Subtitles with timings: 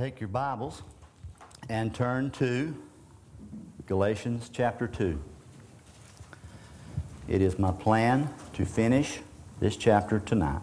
[0.00, 0.82] Take your Bibles
[1.68, 2.74] and turn to
[3.84, 5.20] Galatians chapter 2.
[7.28, 9.20] It is my plan to finish
[9.60, 10.62] this chapter tonight.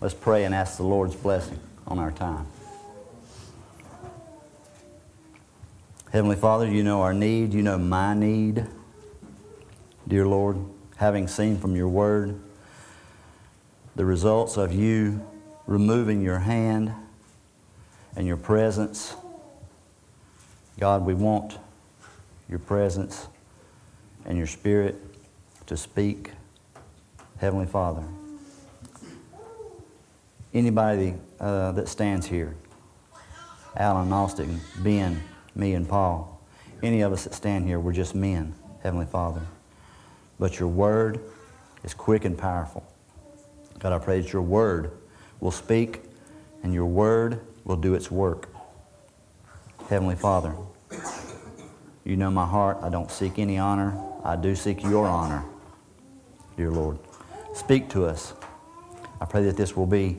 [0.00, 2.48] Let's pray and ask the Lord's blessing on our time.
[6.10, 8.66] Heavenly Father, you know our need, you know my need.
[10.08, 10.56] Dear Lord,
[10.96, 12.40] having seen from your word
[13.94, 15.22] the results of you
[15.66, 16.94] removing your hand
[18.16, 19.14] and your presence,
[20.80, 21.58] God, we want
[22.48, 23.28] your presence
[24.24, 24.96] and your spirit
[25.66, 26.30] to speak.
[27.36, 28.02] Heavenly Father,
[30.54, 32.56] anybody uh, that stands here,
[33.76, 35.22] Alan Austin, Ben,
[35.54, 36.40] me, and Paul,
[36.82, 39.42] any of us that stand here, we're just men, Heavenly Father.
[40.38, 41.20] But your word
[41.84, 42.86] is quick and powerful.
[43.78, 44.92] God, I pray that your word
[45.40, 46.02] will speak
[46.62, 48.48] and your word will do its work.
[49.88, 50.54] Heavenly Father,
[52.04, 52.78] you know my heart.
[52.82, 53.98] I don't seek any honor.
[54.24, 55.44] I do seek your honor,
[56.56, 56.98] dear Lord.
[57.54, 58.34] Speak to us.
[59.20, 60.18] I pray that this will be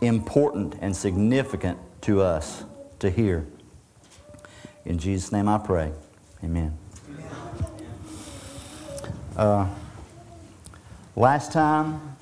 [0.00, 2.64] important and significant to us
[2.98, 3.46] to hear.
[4.84, 5.92] In Jesus' name I pray.
[6.42, 6.81] Amen.
[9.36, 9.66] Uh,
[11.16, 12.16] last time,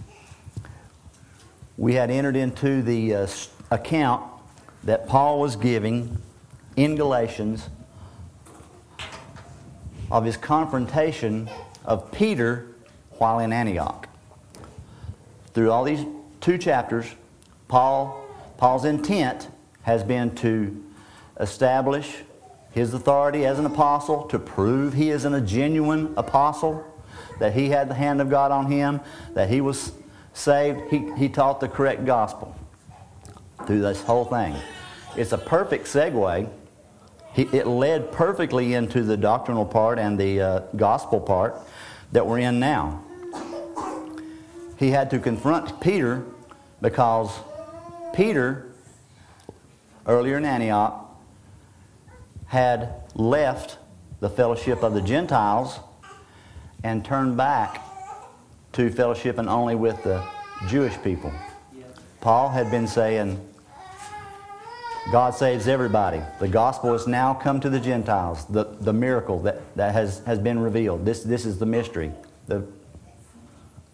[1.77, 3.27] we had entered into the uh,
[3.72, 4.22] account
[4.84, 6.19] that Paul was giving
[6.77, 7.69] in Galatians
[10.08, 11.50] of his confrontation
[11.84, 12.69] of Peter
[13.19, 14.08] while in Antioch.
[15.53, 16.06] Through all these
[16.41, 17.06] two chapters,
[17.66, 18.25] Paul,
[18.56, 19.48] Paul's intent
[19.83, 20.84] has been to
[21.41, 22.19] establish
[22.70, 26.86] his authority as an apostle, to prove he is a genuine apostle,
[27.41, 29.01] that he had the hand of God on him,
[29.35, 29.93] that he was
[30.33, 30.81] saved.
[30.91, 32.55] He, he taught the correct gospel
[33.67, 34.55] through this whole thing.
[35.17, 36.49] It's a perfect segue.
[37.33, 41.56] He, it led perfectly into the doctrinal part and the uh, gospel part
[42.12, 43.03] that we're in now.
[44.79, 46.25] He had to confront Peter
[46.81, 47.31] because
[48.15, 48.73] Peter,
[50.06, 51.06] earlier in Antioch,
[52.47, 53.79] had left
[54.21, 55.81] the fellowship of the Gentiles
[56.85, 57.83] and turned back
[58.73, 60.25] to fellowshipping only with the
[60.69, 61.33] Jewish people.
[62.21, 63.41] Paul had been saying,
[65.11, 66.21] God saves everybody.
[66.39, 70.39] The gospel has now come to the Gentiles, the, the miracle that, that has, has
[70.39, 71.05] been revealed.
[71.05, 72.13] This, this is the mystery.
[72.47, 72.65] The,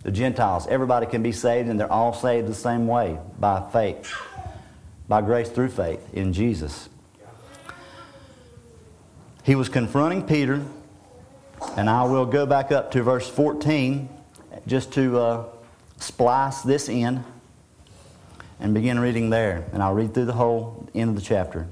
[0.03, 4.13] the Gentiles, everybody can be saved, and they're all saved the same way by faith,
[5.09, 6.89] by grace through faith in Jesus.
[9.45, 10.63] He was confronting Peter
[11.77, 14.09] and I will go back up to verse 14
[14.67, 15.45] just to uh,
[15.99, 17.25] splice this in
[18.61, 19.65] and begin reading there.
[19.73, 21.67] And I'll read through the whole end of the chapter.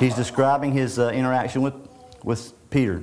[0.00, 1.74] He's describing his uh, interaction with,
[2.24, 3.02] with Peter.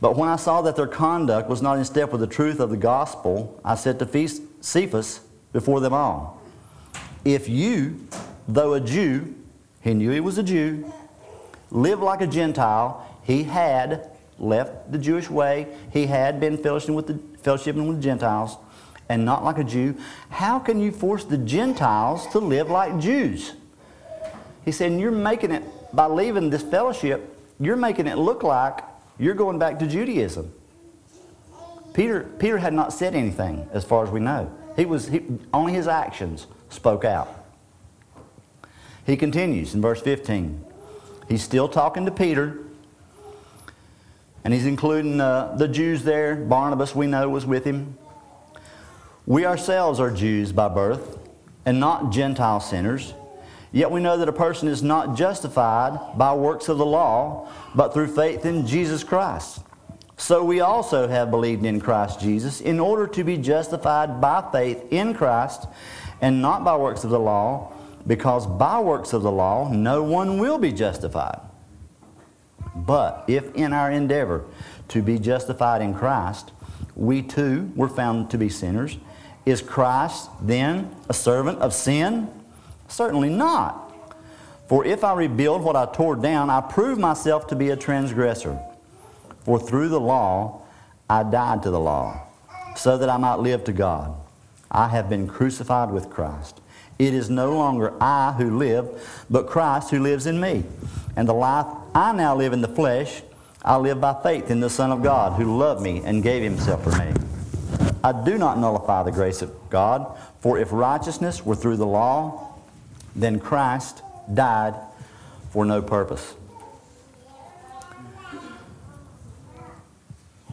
[0.00, 2.70] But when I saw that their conduct was not in step with the truth of
[2.70, 4.28] the gospel, I said to
[4.60, 5.20] Cephas
[5.52, 6.40] before them all,
[7.24, 8.06] If you,
[8.46, 9.34] though a Jew,
[9.80, 10.92] he knew he was a Jew,
[11.76, 15.68] live like a Gentile, he had left the Jewish way.
[15.92, 18.56] He had been fellowshipping with the, fellowshipping with Gentiles
[19.08, 19.94] and not like a Jew.
[20.30, 23.52] How can you force the Gentiles to live like Jews?
[24.64, 28.80] He said, You're making it, by leaving this fellowship, you're making it look like
[29.18, 30.52] you're going back to Judaism.
[31.94, 34.50] Peter, Peter had not said anything, as far as we know.
[34.76, 35.22] He was, he,
[35.54, 37.46] only his actions spoke out.
[39.06, 40.65] He continues in verse 15.
[41.28, 42.58] He's still talking to Peter.
[44.44, 46.36] And he's including uh, the Jews there.
[46.36, 47.98] Barnabas, we know, was with him.
[49.26, 51.18] We ourselves are Jews by birth
[51.64, 53.12] and not Gentile sinners.
[53.72, 57.92] Yet we know that a person is not justified by works of the law, but
[57.92, 59.60] through faith in Jesus Christ.
[60.16, 64.84] So we also have believed in Christ Jesus in order to be justified by faith
[64.90, 65.66] in Christ
[66.20, 67.72] and not by works of the law,
[68.06, 71.40] because by works of the law no one will be justified.
[72.74, 74.44] But if in our endeavor
[74.88, 76.52] to be justified in Christ,
[76.94, 78.96] we too were found to be sinners,
[79.44, 82.28] is Christ then a servant of sin?
[82.88, 83.82] Certainly not.
[84.68, 88.58] For if I rebuild what I tore down, I prove myself to be a transgressor.
[89.44, 90.62] For through the law
[91.08, 92.20] I died to the law,
[92.74, 94.14] so that I might live to God.
[94.70, 96.60] I have been crucified with Christ.
[96.98, 98.88] It is no longer I who live,
[99.28, 100.64] but Christ who lives in me.
[101.14, 103.22] And the life I now live in the flesh,
[103.62, 106.84] I live by faith in the Son of God who loved me and gave himself
[106.84, 107.12] for me.
[108.02, 112.54] I do not nullify the grace of God, for if righteousness were through the law,
[113.14, 114.02] then Christ
[114.32, 114.74] died
[115.50, 116.34] for no purpose.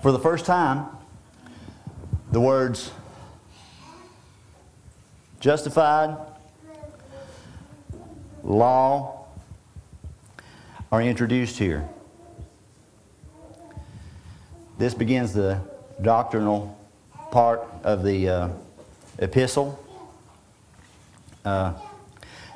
[0.02, 0.88] For the first time,
[2.32, 2.92] the words
[5.40, 6.18] justified,
[8.44, 9.26] law
[10.92, 11.88] are introduced here.
[14.78, 15.62] This begins the
[16.02, 16.78] doctrinal
[17.32, 18.50] part of the uh,
[19.20, 19.80] epistle.
[21.46, 21.74] Uh,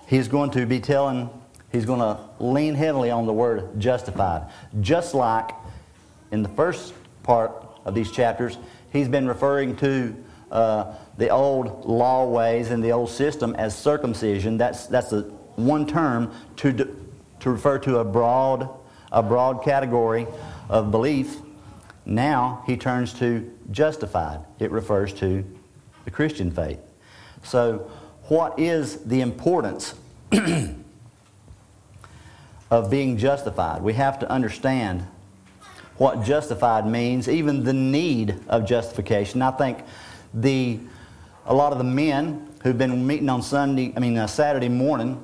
[0.07, 1.29] he's going to be telling,
[1.71, 4.49] he's going to lean heavily on the word justified.
[4.81, 5.51] Just like
[6.31, 6.93] in the first
[7.23, 7.51] part
[7.85, 8.57] of these chapters,
[8.91, 10.15] he's been referring to
[10.51, 14.57] uh, the old law ways and the old system as circumcision.
[14.57, 16.71] That's, that's the one term to,
[17.41, 18.69] to refer to a broad,
[19.11, 20.25] a broad category
[20.69, 21.37] of belief
[22.07, 24.39] now he turns to justified.
[24.59, 25.43] It refers to
[26.05, 26.79] the Christian faith.
[27.43, 27.91] So,
[28.29, 29.93] what is the importance
[32.71, 33.81] of being justified?
[33.81, 35.05] We have to understand
[35.97, 39.41] what justified means, even the need of justification.
[39.41, 39.79] I think
[40.33, 40.79] the
[41.45, 45.21] a lot of the men who've been meeting on Sunday, I mean uh, Saturday morning,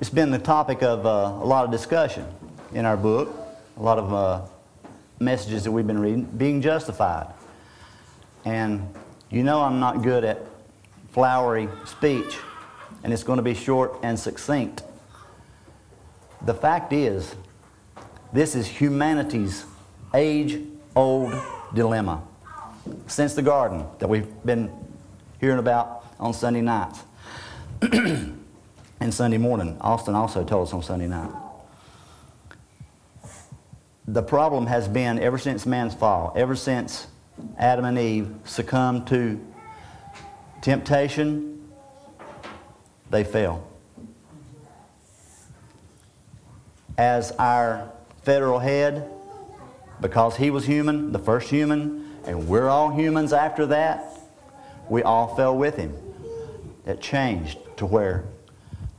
[0.00, 1.08] it's been the topic of uh,
[1.42, 2.26] a lot of discussion
[2.72, 3.34] in our book.
[3.78, 4.42] A lot of uh,
[5.18, 7.32] messages that we've been reading, being justified.
[8.44, 8.94] And
[9.30, 10.42] you know I'm not good at
[11.12, 12.36] flowery speech,
[13.02, 14.82] and it's going to be short and succinct.
[16.42, 17.34] The fact is,
[18.32, 19.64] this is humanity's
[20.14, 20.60] age
[20.94, 21.34] old
[21.74, 22.22] dilemma
[23.06, 24.70] since the garden that we've been
[25.40, 27.00] hearing about on Sunday nights
[29.00, 29.76] and Sunday morning.
[29.80, 31.30] Austin also told us on Sunday night
[34.08, 37.08] the problem has been ever since man's fall, ever since
[37.58, 39.40] Adam and Eve succumbed to
[40.60, 41.68] temptation,
[43.10, 43.66] they fell.
[46.96, 47.90] As our
[48.22, 49.10] federal head,
[50.00, 54.18] because he was human, the first human, and we're all humans after that,
[54.88, 55.94] we all fell with him.
[56.86, 58.24] It changed to where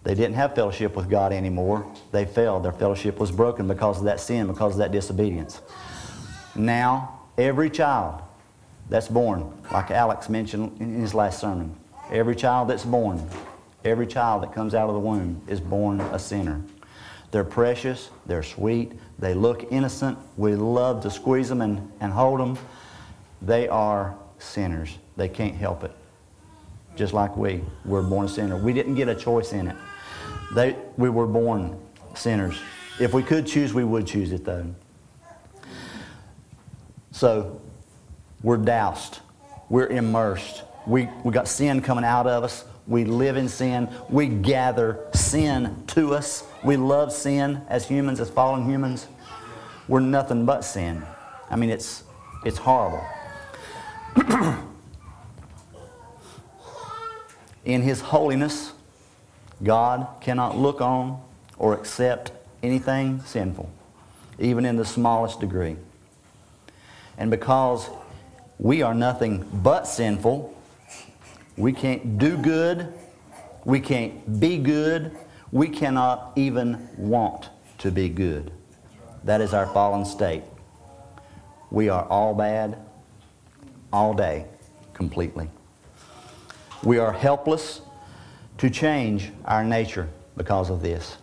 [0.07, 1.85] they didn't have fellowship with God anymore.
[2.13, 2.61] They fell.
[2.61, 5.59] Their fellowship was broken because of that sin, because of that disobedience.
[6.55, 8.21] Now, every child
[8.89, 11.75] that's born, like Alex mentioned in his last sermon,
[12.09, 13.21] every child that's born,
[13.83, 16.61] every child that comes out of the womb is born a sinner.
[17.31, 20.17] They're precious, they're sweet, they look innocent.
[20.37, 22.57] We love to squeeze them and, and hold them.
[23.41, 24.97] They are sinners.
[25.17, 25.91] They can't help it.
[26.95, 28.55] Just like we were born a sinner.
[28.55, 29.75] We didn't get a choice in it.
[30.53, 31.79] They, we were born
[32.15, 32.57] sinners.
[32.99, 34.73] If we could choose, we would choose it though.
[37.11, 37.61] So
[38.43, 39.19] we're doused.
[39.69, 40.63] We're immersed.
[40.85, 42.63] We, we got sin coming out of us.
[42.87, 43.89] We live in sin.
[44.09, 46.45] We gather sin to us.
[46.63, 49.07] We love sin as humans, as fallen humans.
[49.87, 51.03] We're nothing but sin.
[51.49, 52.03] I mean, it's,
[52.45, 53.05] it's horrible.
[57.65, 58.71] in His holiness,
[59.63, 61.21] God cannot look on
[61.57, 62.31] or accept
[62.61, 63.71] anything sinful,
[64.39, 65.75] even in the smallest degree.
[67.17, 67.89] And because
[68.59, 70.53] we are nothing but sinful,
[71.55, 72.93] we can't do good,
[73.65, 75.15] we can't be good,
[75.51, 77.49] we cannot even want
[77.79, 78.51] to be good.
[79.23, 80.43] That is our fallen state.
[81.71, 82.77] We are all bad,
[83.91, 84.45] all day,
[84.93, 85.49] completely.
[86.83, 87.81] We are helpless
[88.57, 91.17] to change our nature because of this.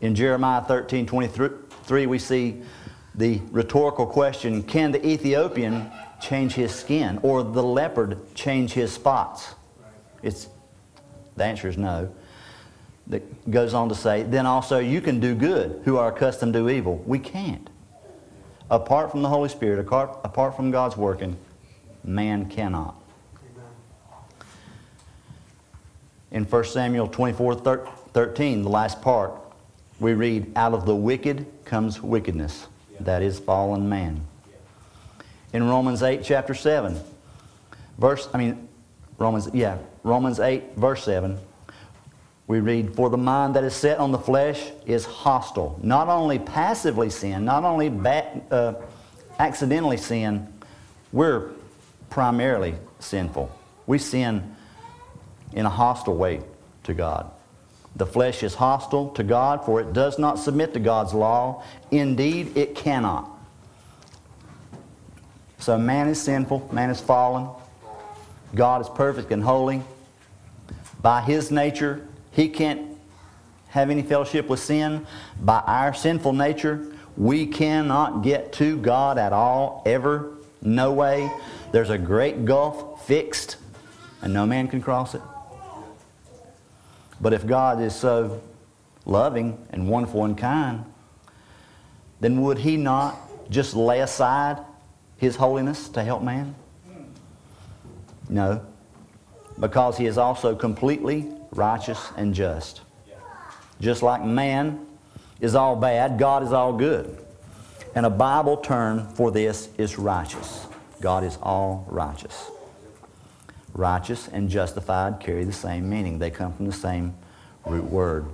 [0.00, 2.62] In Jeremiah 13 23, we see
[3.14, 9.54] the rhetorical question Can the Ethiopian change his skin or the leopard change his spots?
[10.22, 10.48] It's,
[11.36, 12.12] the answer is no.
[13.06, 16.68] That goes on to say, Then also you can do good who are accustomed to
[16.68, 17.02] evil.
[17.06, 17.68] We can't.
[18.70, 21.36] Apart from the Holy Spirit, apart, apart from God's working,
[22.02, 23.00] man cannot.
[26.34, 27.54] In 1 Samuel 24
[28.12, 29.32] 13, the last part,
[30.00, 32.66] we read, Out of the wicked comes wickedness.
[33.00, 34.20] That is fallen man.
[35.52, 37.00] In Romans 8, chapter 7,
[37.98, 38.68] verse, I mean,
[39.16, 41.38] Romans, yeah, Romans 8, verse 7,
[42.48, 45.78] we read, For the mind that is set on the flesh is hostile.
[45.82, 47.92] Not only passively sin, not only
[48.50, 48.74] uh,
[49.38, 50.52] accidentally sin,
[51.12, 51.50] we're
[52.10, 53.56] primarily sinful.
[53.86, 54.54] We sin
[55.54, 56.40] in a hostile way
[56.84, 57.30] to God.
[57.96, 61.62] The flesh is hostile to God, for it does not submit to God's law.
[61.90, 63.30] Indeed, it cannot.
[65.58, 67.48] So man is sinful, man is fallen.
[68.54, 69.82] God is perfect and holy.
[71.00, 72.98] By his nature, he can't
[73.68, 75.06] have any fellowship with sin.
[75.40, 80.34] By our sinful nature, we cannot get to God at all, ever.
[80.60, 81.30] No way.
[81.72, 83.56] There's a great gulf fixed,
[84.22, 85.22] and no man can cross it.
[87.24, 88.42] But if God is so
[89.06, 90.84] loving and wonderful and kind,
[92.20, 93.18] then would He not
[93.50, 94.58] just lay aside
[95.16, 96.54] His holiness to help man?
[98.28, 98.60] No,
[99.58, 102.82] because He is also completely righteous and just.
[103.80, 104.84] Just like man
[105.40, 107.24] is all bad, God is all good.
[107.94, 110.66] And a Bible term for this is righteous.
[111.00, 112.50] God is all righteous.
[113.74, 117.14] Righteous and justified carry the same meaning, they come from the same
[117.66, 118.26] root word.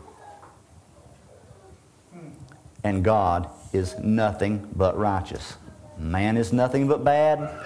[2.84, 5.56] And God is nothing but righteous.
[5.98, 7.64] Man is nothing but bad.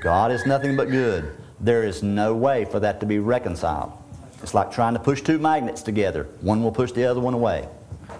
[0.00, 1.36] God is nothing but good.
[1.60, 3.92] There is no way for that to be reconciled.
[4.42, 6.24] It's like trying to push two magnets together.
[6.40, 7.68] One will push the other one away.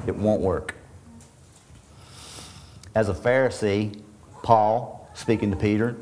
[0.06, 0.74] It won't work.
[2.94, 4.00] As a Pharisee,
[4.42, 5.96] Paul, speaking to Peter,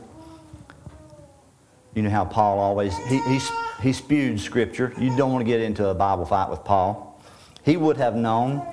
[1.95, 3.41] you know how Paul always, he, he,
[3.83, 4.93] he spewed scripture.
[4.99, 7.21] You don't want to get into a Bible fight with Paul.
[7.65, 8.67] He would have known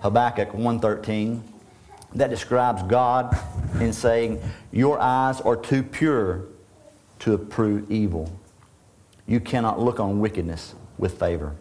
[0.00, 1.42] Habakkuk 1.13
[2.14, 3.36] that describes God
[3.80, 6.44] in saying, Your eyes are too pure
[7.20, 8.30] to approve evil.
[9.26, 11.56] You cannot look on wickedness with favor.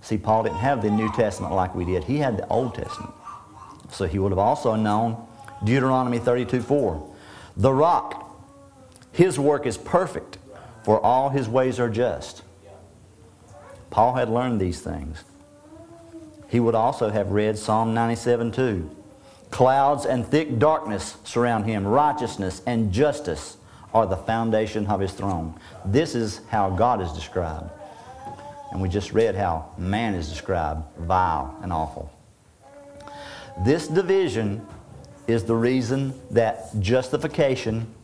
[0.00, 2.04] See, Paul didn't have the New Testament like we did.
[2.04, 3.12] He had the Old Testament.
[3.90, 5.16] So he would have also known
[5.64, 7.14] Deuteronomy 32.4.
[7.56, 8.25] The rock,
[9.16, 10.36] his work is perfect,
[10.84, 12.42] for all his ways are just.
[13.88, 15.24] Paul had learned these things.
[16.48, 18.94] He would also have read Psalm 97.2.
[19.50, 21.86] Clouds and thick darkness surround him.
[21.86, 23.56] Righteousness and justice
[23.94, 25.58] are the foundation of his throne.
[25.86, 27.70] This is how God is described.
[28.70, 32.12] And we just read how man is described vile and awful.
[33.64, 34.66] This division
[35.26, 37.94] is the reason that justification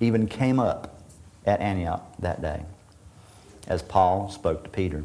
[0.00, 1.00] even came up
[1.46, 2.64] at Antioch that day,
[3.66, 5.04] as Paul spoke to Peter.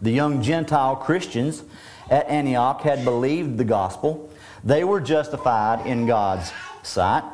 [0.00, 1.62] The young Gentile Christians
[2.10, 4.30] at Antioch had believed the gospel.
[4.64, 7.24] They were justified in God's sight.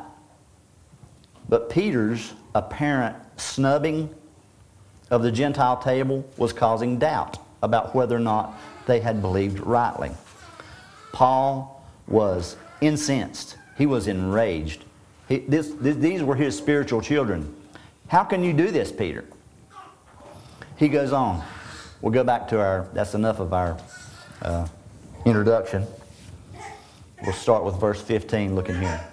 [1.47, 4.13] But Peter's apparent snubbing
[5.09, 8.53] of the Gentile table was causing doubt about whether or not
[8.85, 10.11] they had believed rightly.
[11.11, 13.57] Paul was incensed.
[13.77, 14.85] He was enraged.
[15.29, 17.55] He, this, this, these were his spiritual children.
[18.07, 19.23] How can you do this, Peter?
[20.75, 21.43] He goes on.
[22.01, 23.77] We'll go back to our, that's enough of our
[24.41, 24.67] uh,
[25.25, 25.85] introduction.
[27.23, 29.07] We'll start with verse 15, looking here.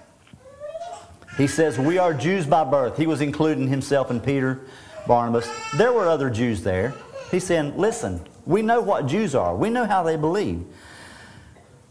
[1.37, 2.97] He says, We are Jews by birth.
[2.97, 4.61] He was including himself and Peter,
[5.07, 5.49] Barnabas.
[5.77, 6.95] There were other Jews there.
[7.31, 10.65] He's saying, Listen, we know what Jews are, we know how they believe.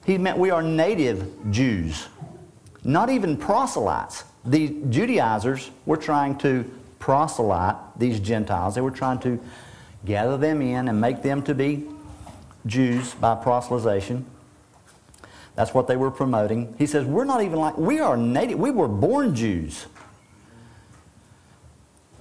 [0.06, 2.08] He meant we are native Jews,
[2.86, 4.24] not even proselytes.
[4.46, 8.76] The Judaizers were trying to proselyte these Gentiles.
[8.76, 9.40] They were trying to
[10.06, 11.84] gather them in and make them to be
[12.66, 14.24] Jews by proselytization.
[15.56, 16.76] That's what they were promoting.
[16.78, 19.88] He says, We're not even like, we are native, we were born Jews.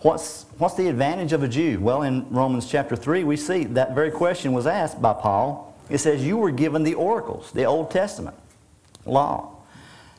[0.00, 1.80] What's, what's the advantage of a Jew?
[1.80, 5.74] Well, in Romans chapter 3, we see that very question was asked by Paul.
[5.88, 8.36] It says, You were given the oracles, the Old Testament
[9.06, 9.53] law.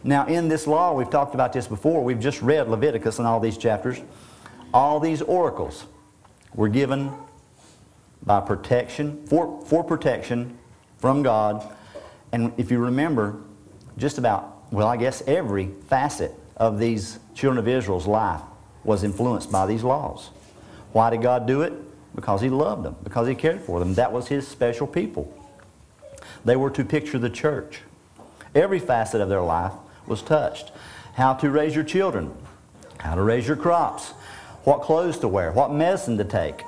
[0.05, 2.03] Now, in this law, we've talked about this before.
[2.03, 3.99] We've just read Leviticus and all these chapters.
[4.73, 5.85] All these oracles
[6.53, 7.11] were given
[8.23, 10.57] by protection, for, for protection
[10.99, 11.67] from God
[12.35, 13.37] and if you remember,
[13.97, 18.41] just about, well, I guess every facet of these children of Israel's life
[18.83, 20.31] was influenced by these laws.
[20.91, 21.71] Why did God do it?
[22.13, 23.93] Because He loved them, because He cared for them.
[23.93, 25.33] That was His special people.
[26.43, 27.79] They were to picture the church.
[28.53, 29.71] Every facet of their life
[30.07, 30.71] was touched.
[31.13, 32.35] How to raise your children,
[32.99, 34.11] how to raise your crops,
[34.63, 36.63] what clothes to wear, what medicine to take,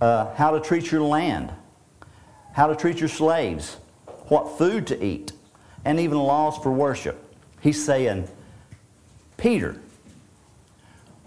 [0.00, 1.52] uh, how to treat your land,
[2.52, 3.76] how to treat your slaves,
[4.28, 5.32] what food to eat,
[5.84, 7.34] and even laws for worship.
[7.60, 8.28] He's saying,
[9.36, 9.76] Peter,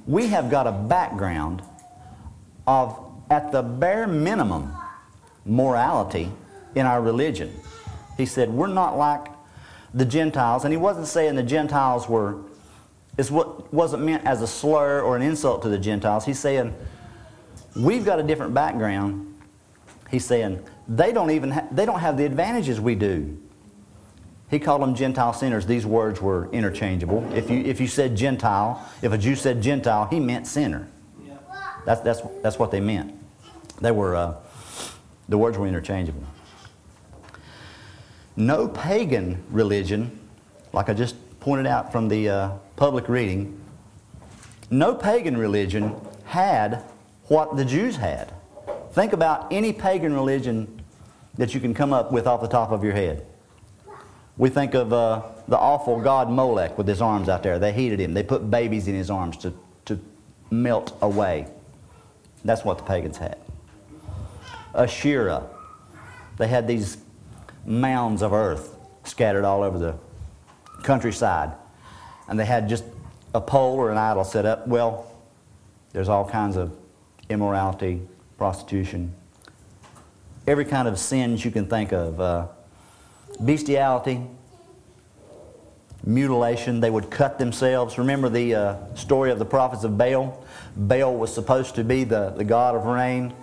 [0.06, 1.62] we have got a background
[2.66, 4.74] of, at the bare minimum,
[5.46, 6.32] morality
[6.76, 7.54] in our religion.
[8.18, 9.28] He said, We're not like
[9.98, 10.63] the Gentiles.
[10.63, 12.38] And he wasn't saying the Gentiles were,
[13.18, 16.25] it wasn't meant as a slur or an insult to the Gentiles.
[16.25, 16.74] He's saying,
[17.75, 19.36] We've got a different background.
[20.10, 23.38] He's saying, they don't even ha- they don't have the advantages we do.
[24.50, 25.66] he called them Gentile sinners.
[25.66, 27.30] These words were interchangeable.
[27.34, 30.88] If you, if you said Gentile, if a Jew said Gentile, he meant sinner.
[31.86, 33.13] That's, that's, that's what they meant.
[33.80, 34.36] They were, uh,
[35.30, 36.24] the words were interchangeable.
[38.38, 40.20] No pagan religion,
[40.72, 43.60] like I just pointed out from the uh, public reading,
[44.70, 46.84] no pagan religion had
[47.29, 48.32] what the Jews had.
[48.91, 50.82] Think about any pagan religion
[51.39, 53.25] that you can come up with off the top of your head.
[54.38, 57.58] We think of uh, the awful god Molech with his arms out there.
[57.58, 58.13] They heated him.
[58.13, 59.53] They put babies in his arms to,
[59.86, 60.00] to
[60.51, 61.48] melt away.
[62.46, 63.38] That's what the pagans had.
[64.75, 65.50] Asherah.
[66.38, 66.98] They had these
[67.68, 69.96] mounds of earth scattered all over the
[70.84, 71.52] countryside.
[72.28, 72.86] And they had just
[73.36, 74.68] a pole or an idol set up.
[74.68, 75.12] Well,
[75.92, 76.76] there's all kinds of
[77.30, 78.02] immorality,
[78.38, 79.14] prostitution,
[80.48, 82.20] every kind of sins you can think of.
[82.20, 82.48] Uh,
[83.44, 84.22] bestiality,
[86.06, 86.80] mutilation.
[86.80, 87.98] They would cut themselves.
[87.98, 90.44] Remember the uh, story of the prophets of Baal?
[90.76, 93.34] Baal was supposed to be the, the god of rain,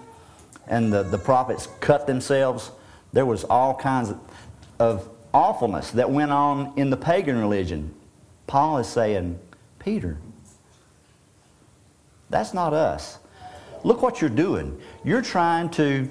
[0.67, 2.71] and the, the prophets cut themselves.
[3.15, 4.21] There was all kinds of,
[4.81, 7.95] of awfulness that went on in the pagan religion.
[8.49, 9.39] Paul is saying,
[9.79, 10.19] Peter,
[12.29, 13.19] that's not us.
[13.85, 14.81] Look what you're doing.
[15.05, 16.11] You're trying to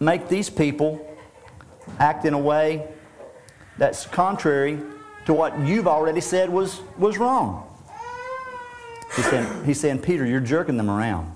[0.00, 1.06] make these people
[1.98, 2.88] act in a way
[3.76, 4.80] that's contrary
[5.26, 7.68] to what you've already said was, was wrong.
[9.14, 11.35] He's saying, he's saying, Peter, you're jerking them around.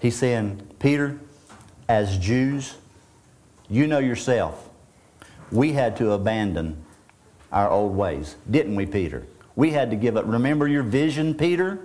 [0.00, 1.18] He's saying, Peter,
[1.88, 2.76] as Jews,
[3.68, 4.68] you know yourself,
[5.50, 6.84] we had to abandon
[7.50, 9.26] our old ways, didn't we, Peter?
[9.56, 10.24] We had to give up.
[10.26, 11.80] Remember your vision, Peter?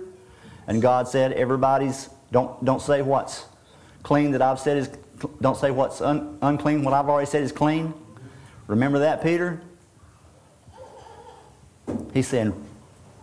[0.66, 3.46] And God said, everybody's, don't, don't say what's
[4.02, 4.90] clean that I've said is,
[5.40, 7.94] don't say what's un, unclean, what I've already said is clean.
[8.66, 9.60] Remember that, Peter?
[12.12, 12.54] He's saying,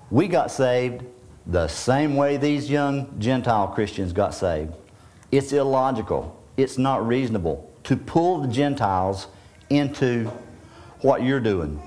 [0.10, 1.04] we got saved
[1.45, 4.73] the same way these young Gentile Christians got saved.
[5.32, 6.38] It's illogical.
[6.58, 9.28] It's not reasonable to pull the Gentiles
[9.70, 10.32] into
[11.02, 11.82] what you're doing.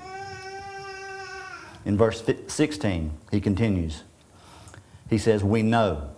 [1.84, 4.02] In verse 16, he continues.
[5.10, 6.10] He says, We know,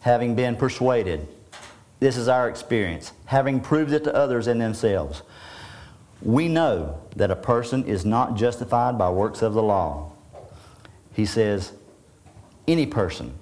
[0.00, 1.26] having been persuaded,
[1.98, 5.22] this is our experience, having proved it to others and themselves.
[6.22, 10.12] We know that a person is not justified by works of the law.
[11.14, 11.72] He says,
[12.68, 13.38] any person,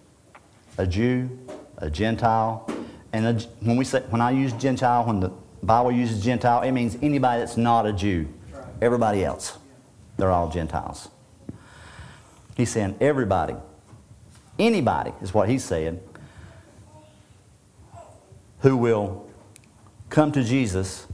[0.79, 1.39] a Jew,
[1.79, 2.69] a Gentile,
[3.13, 6.73] and a, when we say when I use Gentile, when the Bible uses Gentile, it
[6.73, 8.29] means anybody that's not a Jew.
[8.81, 9.59] Everybody else,
[10.17, 11.09] they're all Gentiles.
[12.57, 13.55] He's saying everybody,
[14.59, 16.01] anybody is what he's saying,
[18.61, 19.29] who will
[20.11, 21.07] come to Jesus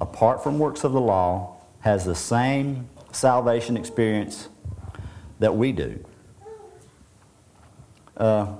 [0.00, 4.48] apart from works of the law has the same salvation experience
[5.38, 6.04] that we do.
[8.16, 8.54] Uh,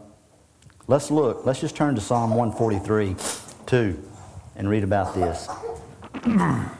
[0.91, 3.15] let's look, let's just turn to Psalm 143
[3.67, 4.03] 2
[4.57, 5.49] and read about this.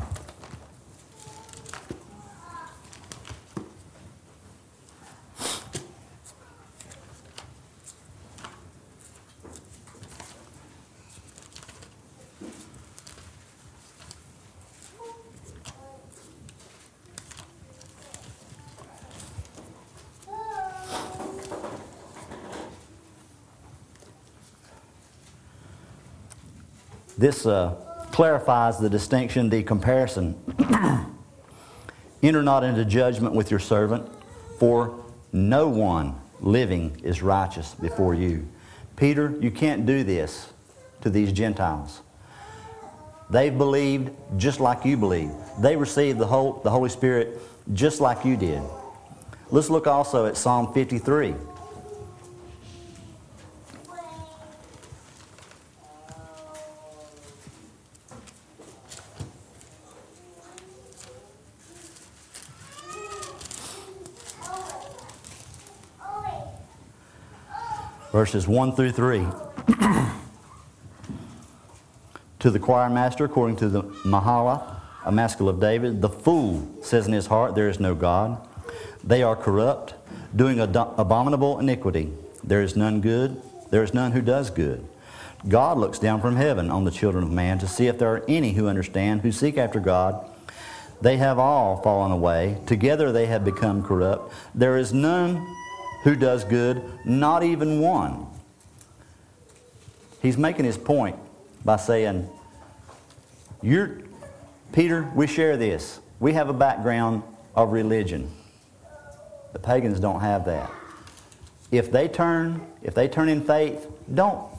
[27.21, 27.75] This uh,
[28.13, 30.37] clarifies the distinction, the comparison.
[32.23, 34.11] Enter not into judgment with your servant,
[34.59, 38.49] for no one living is righteous before you.
[38.97, 40.51] Peter, you can't do this
[41.03, 42.01] to these Gentiles.
[43.29, 45.31] They've believed just like you believe.
[45.59, 47.39] They received the, whole, the Holy Spirit
[47.75, 48.63] just like you did.
[49.51, 51.35] Let's look also at Psalm 53.
[68.21, 69.27] Verses 1 through 3.
[72.39, 77.07] to the choir master, according to the Mahalath, a maskil of David, the fool says
[77.07, 78.47] in his heart, There is no God.
[79.03, 79.95] They are corrupt,
[80.37, 82.13] doing abominable iniquity.
[82.45, 84.87] There is none good, there is none who does good.
[85.49, 88.25] God looks down from heaven on the children of man to see if there are
[88.29, 90.23] any who understand, who seek after God.
[91.01, 92.59] They have all fallen away.
[92.67, 94.31] Together they have become corrupt.
[94.55, 95.57] There is none
[96.03, 98.27] who does good, not even one.
[100.23, 101.17] He's making his point
[101.65, 102.29] by saying,
[103.63, 103.99] You're,
[104.73, 106.01] Peter, we share this.
[106.19, 107.23] We have a background
[107.55, 108.31] of religion.
[109.53, 110.71] The pagans don't have that.
[111.71, 114.51] If they turn, if they turn in faith, don't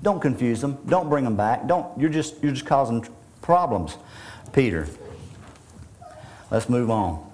[0.00, 0.78] don't confuse them.
[0.86, 1.66] Don't bring them back.
[1.66, 3.06] Don't you're just you're just causing
[3.42, 3.96] problems.
[4.52, 4.86] Peter.
[6.50, 7.24] Let's move on.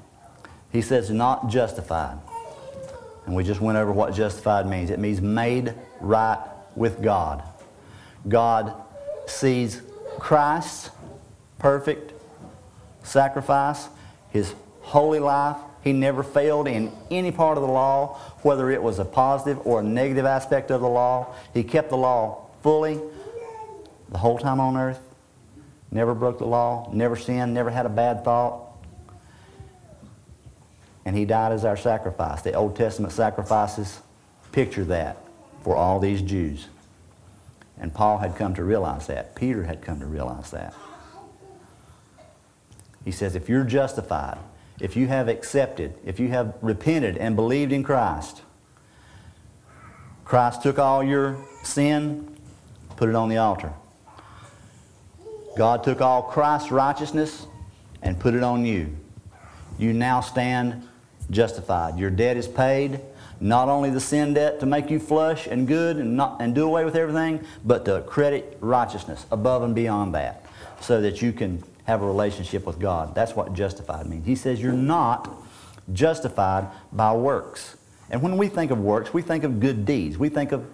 [0.72, 2.18] He says not justified.
[3.26, 4.90] And we just went over what justified means.
[4.90, 6.38] It means made right
[6.76, 7.42] with God.
[8.28, 8.74] God
[9.26, 9.80] sees
[10.18, 10.90] Christ's
[11.58, 12.12] perfect
[13.02, 13.88] sacrifice,
[14.30, 15.56] his holy life.
[15.82, 19.80] He never failed in any part of the law, whether it was a positive or
[19.80, 21.34] a negative aspect of the law.
[21.52, 23.00] He kept the law fully
[24.08, 25.00] the whole time on earth.
[25.90, 28.63] Never broke the law, never sinned, never had a bad thought.
[31.04, 32.42] And he died as our sacrifice.
[32.42, 34.00] The Old Testament sacrifices
[34.52, 35.18] picture that
[35.62, 36.68] for all these Jews.
[37.78, 39.34] And Paul had come to realize that.
[39.34, 40.74] Peter had come to realize that.
[43.04, 44.38] He says, if you're justified,
[44.80, 48.42] if you have accepted, if you have repented and believed in Christ,
[50.24, 52.36] Christ took all your sin,
[52.96, 53.72] put it on the altar.
[55.56, 57.46] God took all Christ's righteousness
[58.02, 58.96] and put it on you.
[59.78, 60.88] You now stand
[61.30, 61.98] justified.
[61.98, 63.00] Your debt is paid.
[63.40, 66.64] Not only the sin debt to make you flush and good and, not, and do
[66.64, 70.44] away with everything, but to credit righteousness above and beyond that
[70.80, 73.14] so that you can have a relationship with God.
[73.14, 74.26] That's what justified means.
[74.26, 75.30] He says you're not
[75.92, 77.76] justified by works.
[78.10, 80.16] And when we think of works, we think of good deeds.
[80.16, 80.66] We think of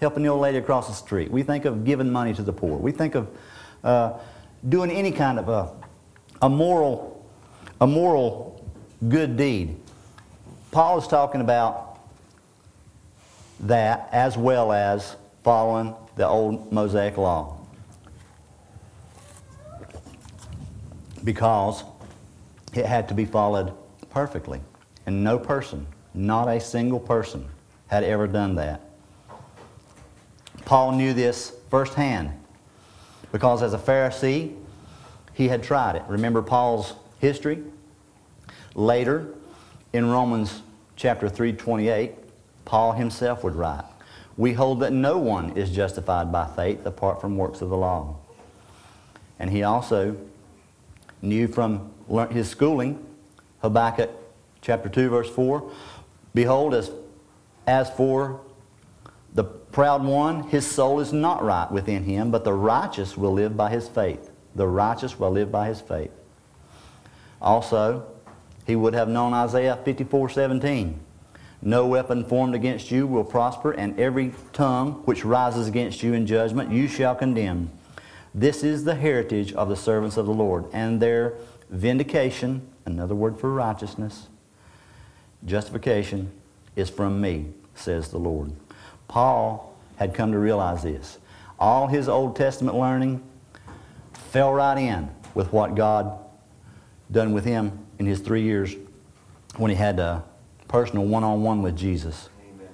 [0.00, 1.30] helping the old lady across the street.
[1.30, 2.78] We think of giving money to the poor.
[2.78, 3.28] We think of
[3.82, 4.18] uh,
[4.68, 5.72] doing any kind of a,
[6.42, 7.24] a moral,
[7.80, 8.64] a moral
[9.08, 9.76] good deed.
[10.70, 11.98] Paul is talking about
[13.60, 17.58] that as well as following the old Mosaic law.
[21.24, 21.84] Because
[22.74, 23.72] it had to be followed
[24.10, 24.60] perfectly.
[25.06, 27.48] And no person, not a single person,
[27.88, 28.80] had ever done that.
[30.64, 32.32] Paul knew this firsthand
[33.32, 34.56] because as a Pharisee,
[35.32, 36.02] he had tried it.
[36.08, 37.62] Remember Paul's history?
[38.74, 39.28] Later,
[39.96, 40.62] in Romans
[40.94, 42.12] chapter 3:28,
[42.66, 43.84] Paul himself would write,
[44.36, 48.16] "We hold that no one is justified by faith apart from works of the law."
[49.38, 50.16] And he also
[51.22, 51.90] knew from
[52.30, 53.04] his schooling,
[53.62, 54.10] Habakkuk
[54.60, 55.64] chapter 2 verse 4,
[56.34, 56.90] "Behold as
[57.66, 58.40] as for
[59.34, 63.56] the proud one, his soul is not right within him, but the righteous will live
[63.56, 64.30] by his faith.
[64.54, 66.12] The righteous will live by his faith."
[67.40, 68.04] Also,
[68.66, 71.00] he would have known Isaiah 54 17.
[71.62, 76.26] No weapon formed against you will prosper, and every tongue which rises against you in
[76.26, 77.70] judgment you shall condemn.
[78.34, 81.34] This is the heritage of the servants of the Lord, and their
[81.70, 84.26] vindication, another word for righteousness,
[85.44, 86.30] justification,
[86.74, 88.52] is from me, says the Lord.
[89.08, 91.18] Paul had come to realize this.
[91.58, 93.22] All his Old Testament learning
[94.12, 96.18] fell right in with what God
[97.10, 98.74] done with him in his three years
[99.56, 100.22] when he had a
[100.68, 102.28] personal one on one with Jesus.
[102.40, 102.68] Amen.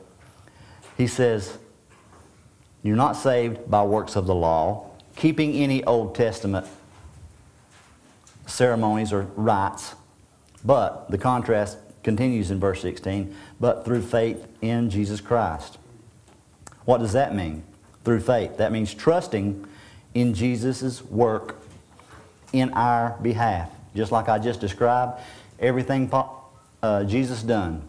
[0.97, 1.59] He says,
[2.83, 6.67] You're not saved by works of the law, keeping any Old Testament
[8.47, 9.95] ceremonies or rites,
[10.65, 15.79] but the contrast continues in verse 16, but through faith in Jesus Christ.
[16.85, 17.63] What does that mean?
[18.05, 18.57] Through faith.
[18.57, 19.65] That means trusting
[20.15, 21.63] in Jesus' work
[22.53, 25.21] in our behalf just like I just described,
[25.59, 26.11] everything
[26.83, 27.89] uh, Jesus done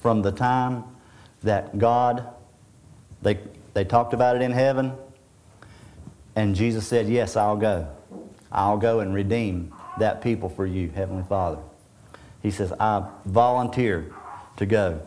[0.00, 0.84] from the time
[1.42, 2.26] that God,
[3.22, 3.38] they,
[3.74, 4.92] they talked about it in heaven,
[6.36, 7.88] and Jesus said, Yes, I'll go.
[8.52, 11.58] I'll go and redeem that people for you, Heavenly Father.
[12.42, 14.12] He says, I volunteer
[14.56, 15.00] to go.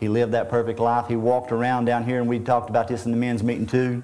[0.00, 1.06] He lived that perfect life.
[1.06, 4.02] He walked around down here, and we talked about this in the men's meeting too,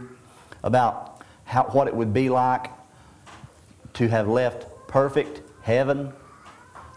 [0.63, 2.71] about how, what it would be like
[3.99, 6.13] to have left perfect heaven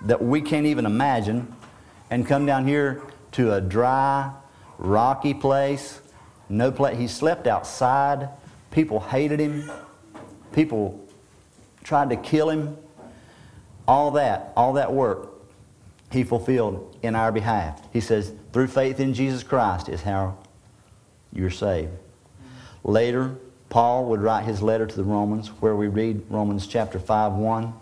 [0.04, 1.52] that we can't even imagine
[2.12, 4.32] and come down here to a dry,
[4.78, 6.00] rocky place.
[6.48, 7.00] No place.
[7.00, 8.30] He slept outside.
[8.70, 9.72] People hated him.
[10.54, 11.04] People
[11.84, 12.78] tried to kill him.
[13.88, 15.28] All that, all that work,
[16.12, 17.82] he fulfilled in our behalf.
[17.92, 20.38] He says, through faith in Jesus Christ is how
[21.34, 21.94] you're saved.
[22.84, 23.38] Later,
[23.72, 27.74] Paul would write his letter to the Romans, where we read Romans chapter 5 1.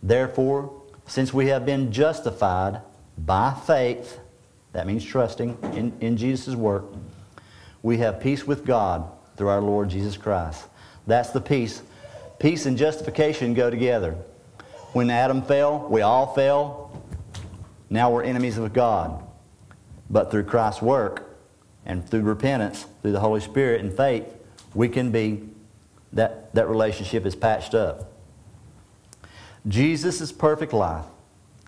[0.00, 0.72] Therefore,
[1.08, 2.80] since we have been justified
[3.18, 4.20] by faith,
[4.72, 6.84] that means trusting in, in Jesus' work,
[7.82, 10.64] we have peace with God through our Lord Jesus Christ.
[11.06, 11.82] That's the peace
[12.38, 14.16] peace and justification go together.
[14.92, 17.02] When Adam fell, we all fell.
[17.90, 19.20] Now we're enemies of God.
[20.08, 21.28] But through Christ's work
[21.84, 24.37] and through repentance, through the Holy Spirit and faith,
[24.74, 25.48] we can be,
[26.12, 28.12] that, that relationship is patched up.
[29.66, 31.04] Jesus' perfect life,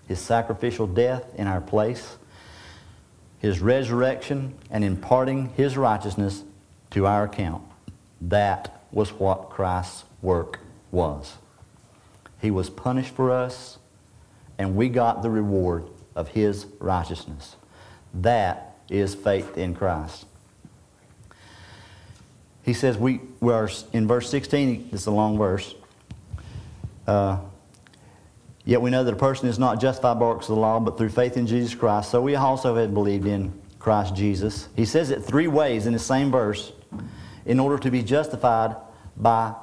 [0.07, 2.17] his sacrificial death in our place,
[3.39, 6.43] his resurrection, and imparting his righteousness
[6.91, 7.63] to our account.
[8.21, 10.59] That was what Christ's work
[10.91, 11.37] was.
[12.41, 13.77] He was punished for us,
[14.57, 17.55] and we got the reward of his righteousness.
[18.13, 20.25] That is faith in Christ.
[22.63, 25.73] He says, we, we are in verse 16, it's a long verse.
[27.07, 27.39] Uh,
[28.63, 30.97] Yet we know that a person is not justified by works of the law, but
[30.97, 32.11] through faith in Jesus Christ.
[32.11, 34.69] So we also have believed in Christ Jesus.
[34.75, 36.71] He says it three ways in the same verse
[37.45, 38.75] in order to be justified
[39.17, 39.53] by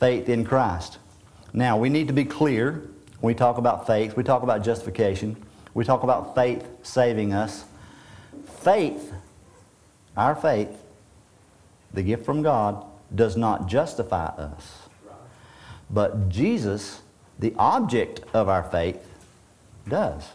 [0.00, 0.98] faith in Christ.
[1.52, 2.90] Now, we need to be clear
[3.20, 5.36] when we talk about faith, we talk about justification,
[5.74, 7.64] we talk about faith saving us.
[8.60, 9.12] Faith,
[10.16, 10.70] our faith,
[11.96, 14.88] the gift from God, does not justify us.
[15.90, 17.02] But Jesus
[17.38, 19.06] the object of our faith
[19.88, 20.28] does.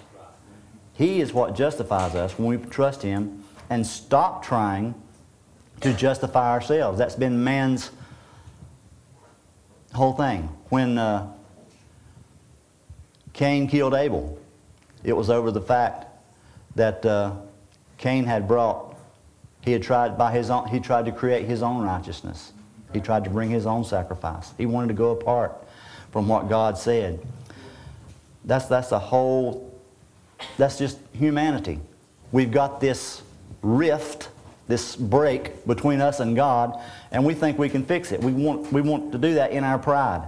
[0.93, 4.93] He is what justifies us when we trust Him and stop trying
[5.82, 7.00] to justify ourselves.
[7.00, 7.91] That's been man's
[9.93, 10.50] whole thing.
[10.69, 11.32] When uh,
[13.34, 14.38] Cain killed Abel,
[15.04, 16.06] it was over the fact
[16.76, 17.34] that uh,
[17.97, 18.90] Cain had brought,
[19.62, 22.52] he had tried by his own, he tried to create his own righteousness.
[22.93, 24.54] He tried to bring his own sacrifice.
[24.58, 25.56] He wanted to go apart
[26.12, 27.19] from what God said.
[28.43, 29.80] That's, that's a whole,
[30.58, 31.80] that's just humanity.
[32.32, 33.21] We've got this
[33.62, 34.30] rift,
[34.67, 38.21] this break between us and God, and we think we can fix it.
[38.21, 40.28] We want, we want to do that in our pride.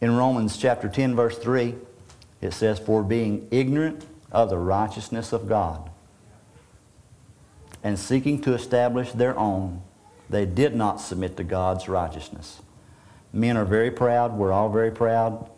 [0.00, 1.74] In Romans chapter 10, verse 3,
[2.40, 5.89] it says, For being ignorant of the righteousness of God
[7.82, 9.82] and seeking to establish their own,
[10.28, 12.60] they did not submit to God's righteousness.
[13.32, 14.36] Men are very proud.
[14.36, 15.48] We're all very proud.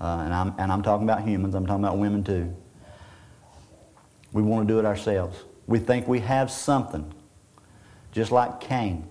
[0.00, 1.54] Uh, and, I'm, and I'm talking about humans.
[1.54, 2.54] I'm talking about women too.
[4.32, 5.44] We want to do it ourselves.
[5.66, 7.12] We think we have something.
[8.12, 9.06] Just like Cain.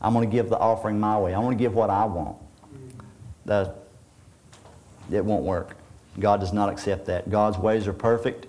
[0.00, 1.34] I'm going to give the offering my way.
[1.34, 2.36] I'm going to give what I want.
[3.46, 3.76] That,
[5.10, 5.76] it won't work.
[6.18, 7.30] God does not accept that.
[7.30, 8.46] God's ways are perfect,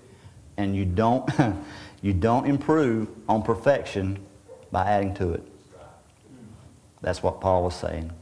[0.56, 1.28] and you don't,
[2.02, 4.18] you don't improve on perfection
[4.72, 5.42] by adding to it.
[7.02, 8.12] That's what Paul was saying.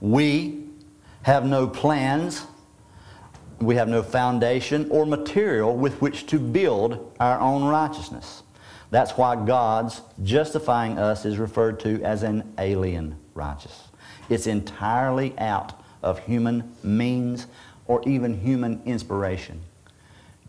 [0.00, 0.64] We
[1.22, 2.44] have no plans,
[3.60, 8.42] we have no foundation or material with which to build our own righteousness.
[8.90, 13.88] That's why God's justifying us is referred to as an alien righteous.
[14.28, 17.46] It's entirely out of human means
[17.86, 19.60] or even human inspiration.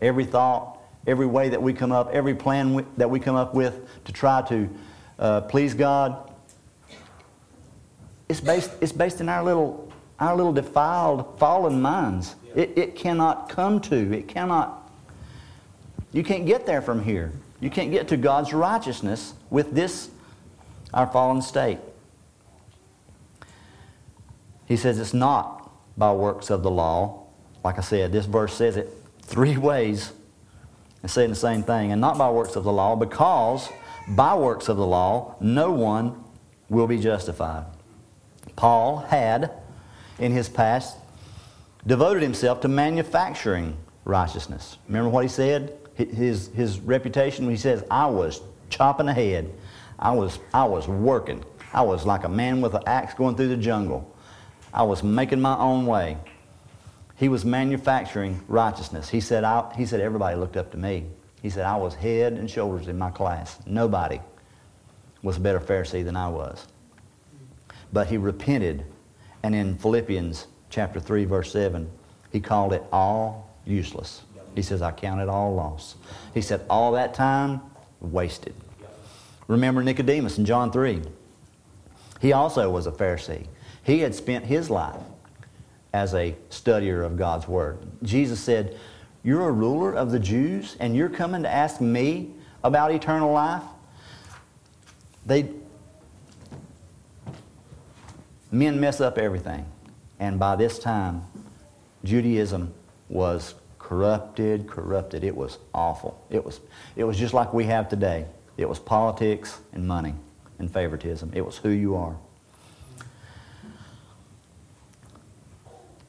[0.00, 3.86] Every thought, every way that we come up, every plan that we come up with
[4.04, 4.68] to try to
[5.18, 6.30] uh, please God
[8.28, 12.36] it's based, it's based in our little, our little defiled, fallen minds.
[12.54, 14.90] It, it cannot come to, it cannot,
[16.12, 17.32] you can't get there from here.
[17.60, 20.10] You can't get to God's righteousness with this,
[20.92, 21.78] our fallen state.
[24.66, 27.26] He says it's not by works of the law.
[27.62, 28.90] Like I said, this verse says it
[29.20, 30.12] three ways
[31.04, 31.92] and saying the same thing.
[31.92, 33.68] And not by works of the law, because
[34.08, 36.24] by works of the law, no one
[36.70, 37.66] will be justified.
[38.56, 39.50] Paul had,
[40.18, 40.96] in his past,
[41.86, 44.78] devoted himself to manufacturing righteousness.
[44.88, 45.76] Remember what he said?
[45.94, 48.40] His, his reputation, he says, I was
[48.70, 49.52] chopping ahead.
[49.98, 51.44] I was, I was working.
[51.74, 54.10] I was like a man with an axe going through the jungle.
[54.72, 56.16] I was making my own way.
[57.16, 59.08] He was manufacturing righteousness.
[59.08, 61.06] He said, I, he said, everybody looked up to me.
[61.42, 63.58] He said, I was head and shoulders in my class.
[63.66, 64.20] Nobody
[65.22, 66.66] was a better Pharisee than I was
[67.94, 68.84] but he repented.
[69.42, 71.88] And in Philippians chapter 3, verse 7,
[72.32, 74.22] he called it all useless.
[74.54, 75.94] He says, I count it all loss.
[76.34, 77.60] He said, all that time
[78.00, 78.54] wasted.
[79.46, 81.02] Remember Nicodemus in John 3.
[82.20, 83.46] He also was a Pharisee.
[83.82, 85.00] He had spent his life
[85.94, 87.78] as a studier of God's Word.
[88.02, 88.76] Jesus said,
[89.22, 92.32] You're a ruler of the Jews, and you're coming to ask me
[92.64, 93.62] about eternal life?
[95.24, 95.48] They,
[98.50, 99.64] men mess up everything.
[100.18, 101.22] And by this time,
[102.02, 102.74] Judaism
[103.08, 105.22] was corrupted, corrupted.
[105.22, 106.20] It was awful.
[106.28, 106.60] It was,
[106.96, 108.26] it was just like we have today.
[108.56, 110.14] It was politics and money.
[110.58, 111.30] and favoritism.
[111.34, 112.16] It was who you are.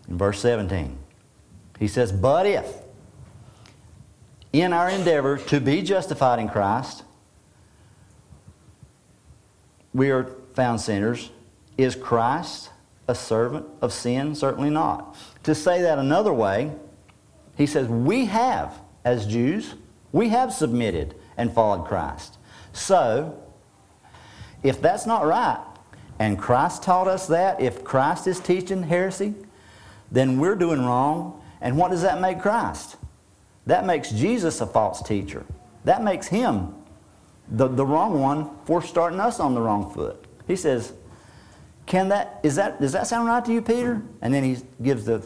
[0.07, 0.97] In verse 17,
[1.79, 2.65] he says, But if,
[4.53, 7.03] in our endeavor to be justified in Christ,
[9.93, 11.31] we are found sinners,
[11.77, 12.69] is Christ
[13.07, 14.35] a servant of sin?
[14.35, 15.17] Certainly not.
[15.43, 16.71] To say that another way,
[17.57, 19.75] he says, We have, as Jews,
[20.11, 22.37] we have submitted and followed Christ.
[22.73, 23.41] So,
[24.63, 25.63] if that's not right,
[26.19, 29.33] and Christ taught us that, if Christ is teaching heresy,
[30.15, 31.41] then we're doing wrong.
[31.59, 32.95] And what does that make Christ?
[33.65, 35.45] That makes Jesus a false teacher.
[35.83, 36.73] That makes him
[37.49, 40.23] the, the wrong one for starting us on the wrong foot.
[40.47, 40.93] He says,
[41.85, 44.01] Can that, is that, does that sound right to you, Peter?
[44.21, 45.21] And then he gives the,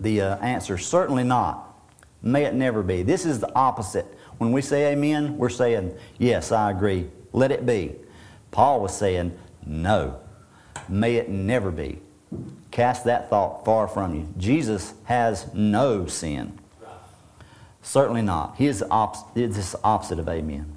[0.00, 1.68] the uh, answer, Certainly not.
[2.20, 3.02] May it never be.
[3.02, 4.06] This is the opposite.
[4.36, 7.08] When we say amen, we're saying, Yes, I agree.
[7.32, 7.94] Let it be.
[8.50, 10.20] Paul was saying, No.
[10.90, 12.00] May it never be.
[12.72, 14.28] Cast that thought far from you.
[14.38, 16.58] Jesus has no sin.
[17.82, 18.56] Certainly not.
[18.56, 20.74] He is the opposite, opposite of amen.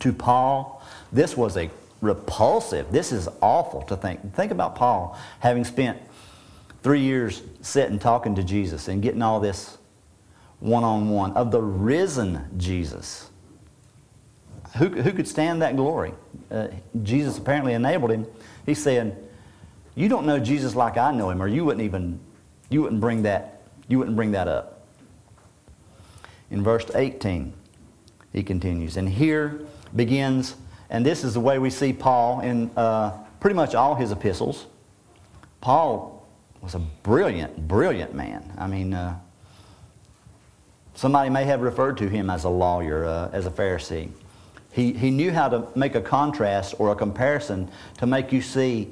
[0.00, 1.68] To Paul, this was a
[2.00, 4.34] repulsive, this is awful to think.
[4.34, 5.98] Think about Paul having spent
[6.82, 9.78] three years sitting talking to Jesus and getting all this
[10.60, 13.30] one on one of the risen Jesus.
[14.78, 16.12] Who, who could stand that glory?
[16.50, 16.68] Uh,
[17.02, 18.26] Jesus apparently enabled him.
[18.64, 19.16] He's saying,
[19.96, 22.20] You don't know Jesus like I know him, or you wouldn't even
[22.70, 23.56] you wouldn't bring that
[23.88, 24.86] you wouldn't bring that up.
[26.50, 27.52] In verse 18,
[28.32, 29.60] he continues, and here
[29.94, 30.54] begins,
[30.90, 34.66] and this is the way we see Paul in uh, pretty much all his epistles.
[35.60, 36.26] Paul
[36.60, 38.52] was a brilliant, brilliant man.
[38.58, 39.18] I mean, uh,
[40.94, 44.10] somebody may have referred to him as a lawyer, uh, as a Pharisee.
[44.70, 48.88] He, he knew how to make a contrast or a comparison to make you see,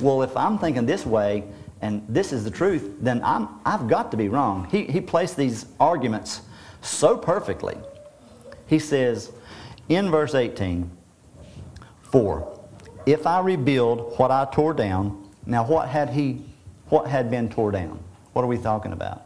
[0.00, 1.44] well, if I'm thinking this way
[1.80, 4.68] and this is the truth, then I'm, I've got to be wrong.
[4.70, 6.42] He, he placed these arguments
[6.80, 7.76] so perfectly.
[8.66, 9.30] He says,
[9.88, 10.90] in verse 18,
[12.02, 12.60] For
[13.04, 16.42] if I rebuild what I tore down, now what had he,
[16.88, 18.02] what had been tore down?
[18.32, 19.22] What are we talking about?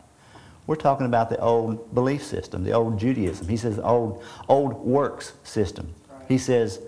[0.66, 3.48] We're talking about the old belief system, the old Judaism.
[3.48, 5.92] He says old, old works system.
[6.28, 6.80] He says,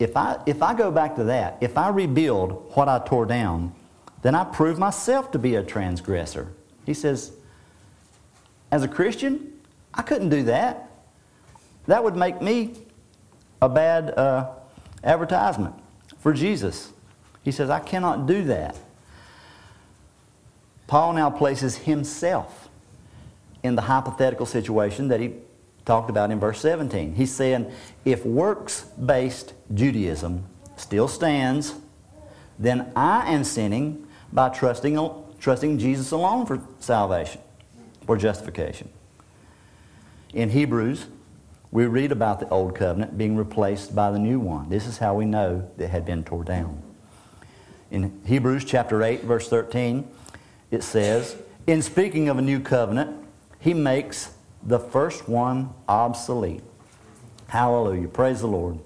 [0.00, 3.74] if I, if I go back to that, if I rebuild what I tore down,
[4.22, 6.48] then I prove myself to be a transgressor.
[6.86, 7.32] He says,
[8.72, 9.60] as a Christian,
[9.92, 10.90] I couldn't do that.
[11.86, 12.74] That would make me
[13.60, 14.50] a bad uh,
[15.04, 15.74] advertisement
[16.18, 16.92] for Jesus.
[17.42, 18.78] He says, I cannot do that.
[20.86, 22.70] Paul now places himself
[23.62, 25.34] in the hypothetical situation that he
[25.90, 27.16] talked about in verse 17.
[27.16, 27.68] He's saying,
[28.04, 30.44] if works based Judaism
[30.76, 31.74] still stands,
[32.60, 34.96] then I am sinning by trusting,
[35.40, 37.40] trusting Jesus alone for salvation,
[38.06, 38.88] for justification.
[40.32, 41.06] In Hebrews,
[41.72, 44.68] we read about the old covenant being replaced by the new one.
[44.68, 46.82] This is how we know that had been torn down.
[47.90, 50.08] In Hebrews chapter 8, verse 13,
[50.70, 51.34] it says,
[51.66, 53.26] In speaking of a new covenant,
[53.58, 56.62] he makes the first one obsolete.
[57.48, 58.08] Hallelujah.
[58.08, 58.78] Praise the Lord.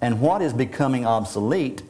[0.00, 1.82] And what is becoming obsolete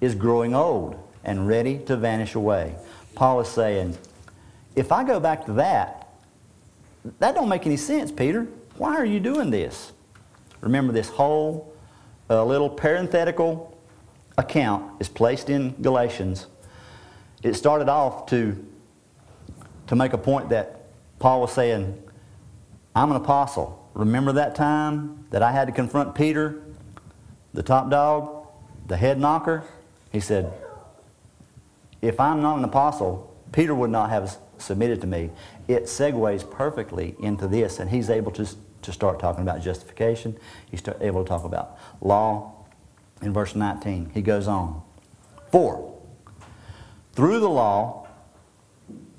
[0.00, 2.74] is growing old and ready to vanish away.
[3.14, 3.96] Paul is saying,
[4.76, 6.08] if I go back to that,
[7.18, 8.46] that don't make any sense, Peter.
[8.76, 9.92] Why are you doing this?
[10.60, 11.74] Remember, this whole
[12.28, 13.78] uh, little parenthetical
[14.36, 16.46] account is placed in Galatians.
[17.42, 18.66] It started off to,
[19.86, 20.86] to make a point that
[21.18, 22.02] Paul was saying,
[22.94, 23.88] I'm an apostle.
[23.94, 26.62] Remember that time that I had to confront Peter,
[27.52, 28.46] the top dog,
[28.86, 29.64] the head knocker?
[30.12, 30.52] He said,
[32.00, 35.30] If I'm not an apostle, Peter would not have submitted to me.
[35.68, 38.46] It segues perfectly into this, and he's able to
[38.84, 40.36] to start talking about justification.
[40.70, 42.52] He's able to talk about law.
[43.22, 44.82] In verse 19, he goes on.
[45.50, 45.98] For,
[47.14, 48.06] through the law,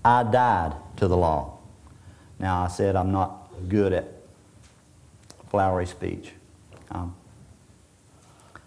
[0.04, 1.58] I died to the law.
[2.38, 4.06] Now, I said I'm not good at
[5.50, 6.32] flowery speech.
[6.92, 7.16] Um,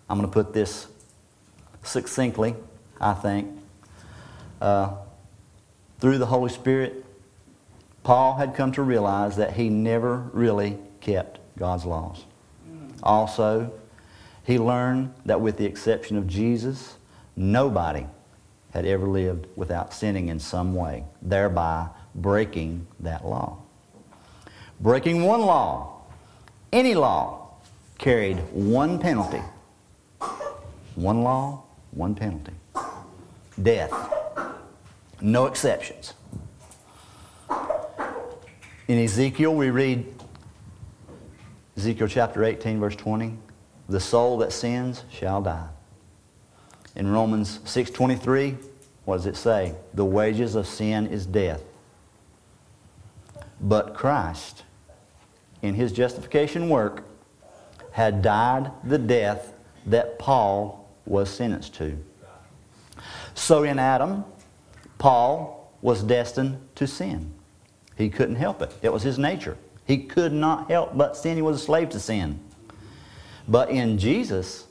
[0.09, 0.87] I'm going to put this
[1.83, 2.55] succinctly,
[3.01, 3.49] I think.
[4.61, 4.97] Uh,
[6.01, 7.05] through the Holy Spirit,
[8.03, 12.25] Paul had come to realize that he never really kept God's laws.
[13.03, 13.73] Also,
[14.45, 16.97] he learned that with the exception of Jesus,
[17.37, 18.07] nobody
[18.73, 23.59] had ever lived without sinning in some way, thereby breaking that law.
[24.81, 26.03] Breaking one law,
[26.73, 27.51] any law,
[27.99, 29.43] carried one penalty
[30.95, 32.53] One law, one penalty
[33.61, 33.93] death.
[35.21, 36.15] No exceptions.
[38.87, 40.07] In Ezekiel, we read
[41.77, 43.37] Ezekiel chapter 18, verse 20
[43.89, 45.69] the soul that sins shall die.
[46.95, 48.59] In Romans 6:23,
[49.05, 49.75] what does it say?
[49.95, 51.63] The wages of sin is death.
[53.61, 54.65] But Christ,
[55.63, 57.05] in his justification work,
[57.91, 59.53] had died the death
[59.87, 61.99] that Paul was sentenced to.
[63.35, 64.25] So in Adam,
[64.99, 67.33] Paul was destined to sin.
[67.97, 68.73] He couldn't help it.
[68.83, 69.57] It was his nature.
[69.87, 71.37] He could not help but sin.
[71.37, 72.39] He was a slave to sin.
[73.49, 74.67] But in Jesus,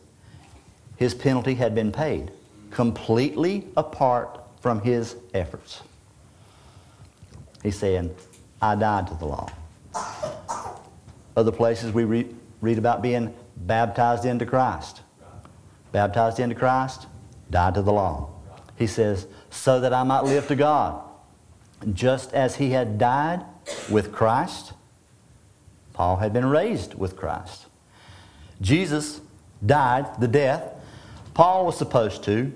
[0.97, 2.31] his penalty had been paid,
[2.69, 5.81] completely apart from his efforts.
[7.63, 8.15] He's saying,
[8.61, 9.49] I died to the law.
[11.38, 15.01] Other places we read, read about being baptized into Christ.
[15.93, 17.07] Baptized into Christ,
[17.49, 18.29] died to the law.
[18.75, 21.01] He says, so that I might live to God.
[21.93, 23.45] Just as he had died
[23.89, 24.73] with Christ,
[25.93, 27.67] Paul had been raised with Christ.
[28.59, 29.21] Jesus
[29.65, 30.73] died the death
[31.38, 32.51] Paul was supposed to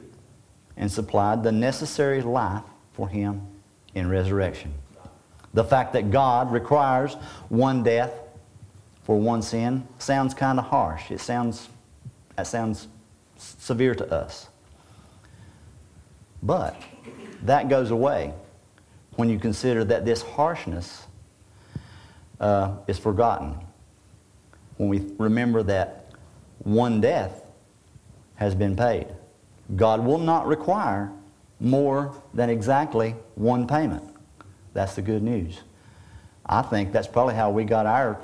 [0.75, 2.63] and supplied the necessary life
[2.93, 3.45] for him
[3.93, 4.73] in resurrection.
[5.53, 7.13] The fact that God requires
[7.49, 8.11] one death
[9.12, 11.12] for one sin sounds kind of harsh.
[11.12, 11.68] It sounds,
[12.38, 12.88] that sounds
[13.36, 14.47] severe to us.
[16.41, 16.82] But
[17.41, 18.34] that goes away
[19.18, 21.07] when you consider that this harshness
[22.39, 23.55] uh, is forgotten
[24.78, 26.14] when we remember that
[26.59, 27.43] one death
[28.36, 29.07] has been paid.
[29.76, 31.12] God will not require
[31.59, 34.05] more than exactly one payment.
[34.74, 35.59] That's the good news.
[36.45, 38.18] I think that's probably how we got our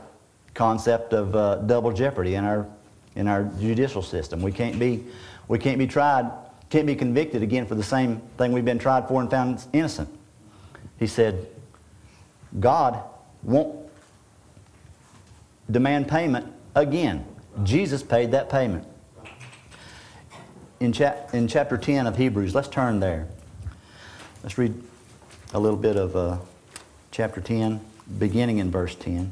[0.57, 2.67] concept of uh, double jeopardy in our
[3.15, 4.41] in our judicial system.
[4.41, 5.05] We can't be
[5.47, 6.29] we can't be tried,
[6.69, 10.09] can't be convicted again for the same thing we've been tried for and found innocent.
[10.99, 11.47] He said,
[12.59, 13.01] God
[13.43, 13.89] won't
[15.69, 17.25] demand payment again.
[17.63, 18.85] Jesus paid that payment.
[20.79, 23.27] In, cha- in chapter 10 of Hebrews, let's turn there.
[24.43, 24.73] Let's read
[25.53, 26.37] a little bit of uh,
[27.11, 27.79] chapter 10,
[28.19, 29.31] beginning in verse 10.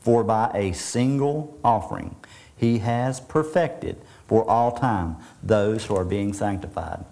[0.00, 2.16] For by a single offering,
[2.56, 3.96] he has perfected
[4.26, 7.04] for all time those who are being sanctified.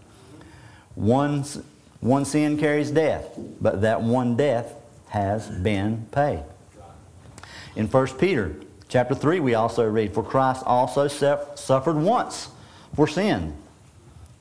[0.95, 1.45] One,
[2.01, 4.75] one sin carries death, but that one death
[5.09, 6.43] has been paid.
[7.77, 8.57] In 1 Peter
[8.89, 12.49] chapter 3, we also read, For Christ also suffered once
[12.95, 13.55] for sin,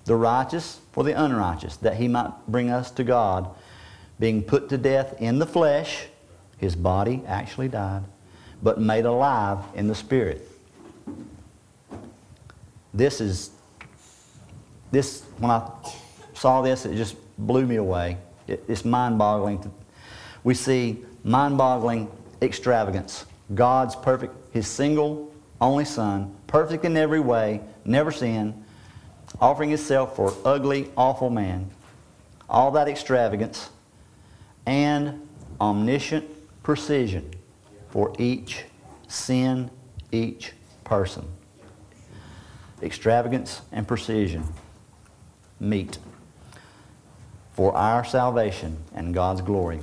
[0.05, 3.49] the righteous for the unrighteous, that he might bring us to God,
[4.19, 6.07] being put to death in the flesh.
[6.57, 8.03] His body actually died,
[8.61, 10.47] but made alive in the spirit
[12.97, 13.51] this is,
[14.91, 15.69] this, when I
[16.33, 18.17] saw this, it just blew me away.
[18.47, 19.71] It, it's mind boggling.
[20.43, 22.09] We see mind boggling
[22.41, 23.25] extravagance.
[23.53, 25.31] God's perfect, His single,
[25.61, 28.65] only Son, perfect in every way, never sin,
[29.39, 31.69] offering Himself for ugly, awful man.
[32.49, 33.69] All that extravagance
[34.65, 35.27] and
[35.61, 36.25] omniscient
[36.63, 37.31] precision
[37.89, 38.63] for each
[39.07, 39.69] sin,
[40.11, 41.27] each person
[42.81, 44.43] extravagance, and precision
[45.59, 45.97] meet
[47.53, 49.79] for our salvation and God's glory.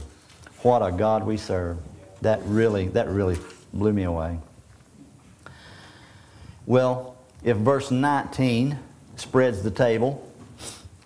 [0.62, 1.78] What a God we serve.
[2.22, 3.36] That really, that really
[3.72, 4.38] blew me away.
[6.66, 8.78] Well, if verse 19
[9.16, 10.26] spreads the table,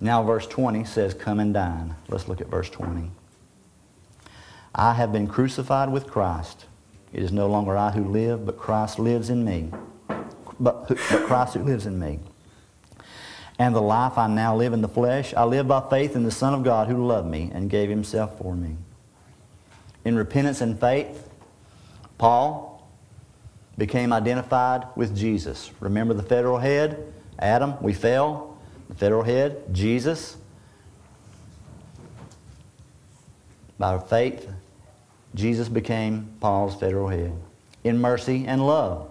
[0.00, 1.96] now verse 20 says, Come and dine.
[2.08, 3.10] Let's look at verse 20.
[4.74, 6.66] I have been crucified with Christ.
[7.18, 9.72] It is no longer I who live, but Christ lives in me
[10.60, 12.20] but, but Christ who lives in me.
[13.58, 16.30] And the life I now live in the flesh, I live by faith in the
[16.30, 18.76] Son of God who loved me and gave himself for me.
[20.04, 21.28] In repentance and faith,
[22.18, 22.88] Paul
[23.76, 25.72] became identified with Jesus.
[25.80, 27.12] Remember the federal head?
[27.40, 28.56] Adam, we fell.
[28.88, 30.36] The federal head, Jesus,
[33.76, 34.48] By faith,
[35.34, 37.32] Jesus became Paul's federal head.
[37.84, 39.10] In mercy and love,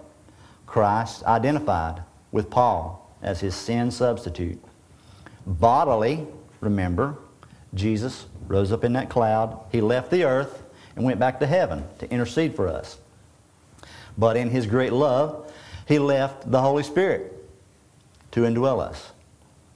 [0.66, 2.02] Christ identified
[2.32, 4.62] with Paul as his sin substitute.
[5.46, 6.26] Bodily,
[6.60, 7.16] remember,
[7.74, 9.60] Jesus rose up in that cloud.
[9.70, 10.62] He left the earth
[10.96, 12.98] and went back to heaven to intercede for us.
[14.16, 15.52] But in his great love,
[15.86, 17.34] he left the Holy Spirit
[18.32, 19.12] to indwell us.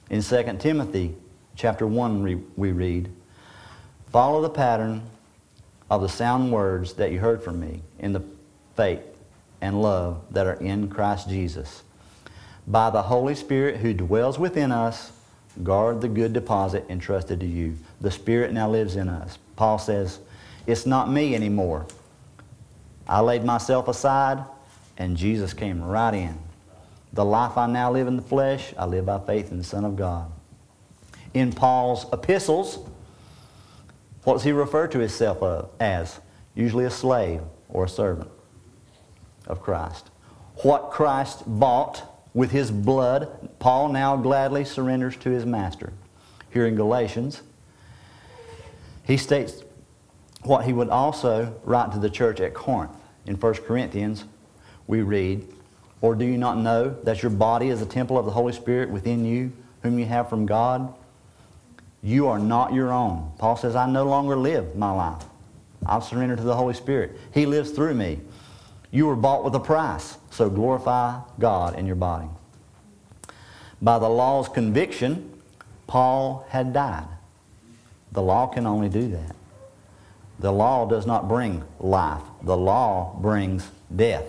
[0.09, 1.15] In 2 Timothy
[1.55, 3.11] chapter 1 we read,
[4.11, 5.01] Follow the pattern
[5.89, 8.23] of the sound words that you heard from me in the
[8.75, 9.01] faith
[9.61, 11.83] and love that are in Christ Jesus.
[12.67, 15.11] By the Holy Spirit who dwells within us,
[15.63, 17.77] guard the good deposit entrusted to you.
[18.01, 19.37] The Spirit now lives in us.
[19.55, 20.19] Paul says,
[20.65, 21.85] It's not me anymore.
[23.07, 24.43] I laid myself aside,
[24.97, 26.37] and Jesus came right in.
[27.11, 29.85] The life I now live in the flesh, I live by faith in the Son
[29.85, 30.31] of God.
[31.33, 32.79] In Paul's epistles,
[34.23, 36.19] what does he refer to himself uh, as?
[36.55, 38.29] Usually a slave or a servant
[39.47, 40.09] of Christ.
[40.57, 45.93] What Christ bought with his blood, Paul now gladly surrenders to his master.
[46.51, 47.41] Here in Galatians,
[49.03, 49.63] he states
[50.43, 52.95] what he would also write to the church at Corinth.
[53.25, 54.25] In 1 Corinthians,
[54.87, 55.47] we read,
[56.01, 58.89] Or do you not know that your body is a temple of the Holy Spirit
[58.89, 59.51] within you,
[59.81, 60.93] whom you have from God?
[62.03, 63.31] You are not your own.
[63.37, 65.23] Paul says, I no longer live my life.
[65.85, 67.17] I've surrendered to the Holy Spirit.
[67.33, 68.19] He lives through me.
[68.91, 72.27] You were bought with a price, so glorify God in your body.
[73.81, 75.41] By the law's conviction,
[75.87, 77.07] Paul had died.
[78.11, 79.35] The law can only do that.
[80.39, 82.21] The law does not bring life.
[82.41, 84.25] The law brings death.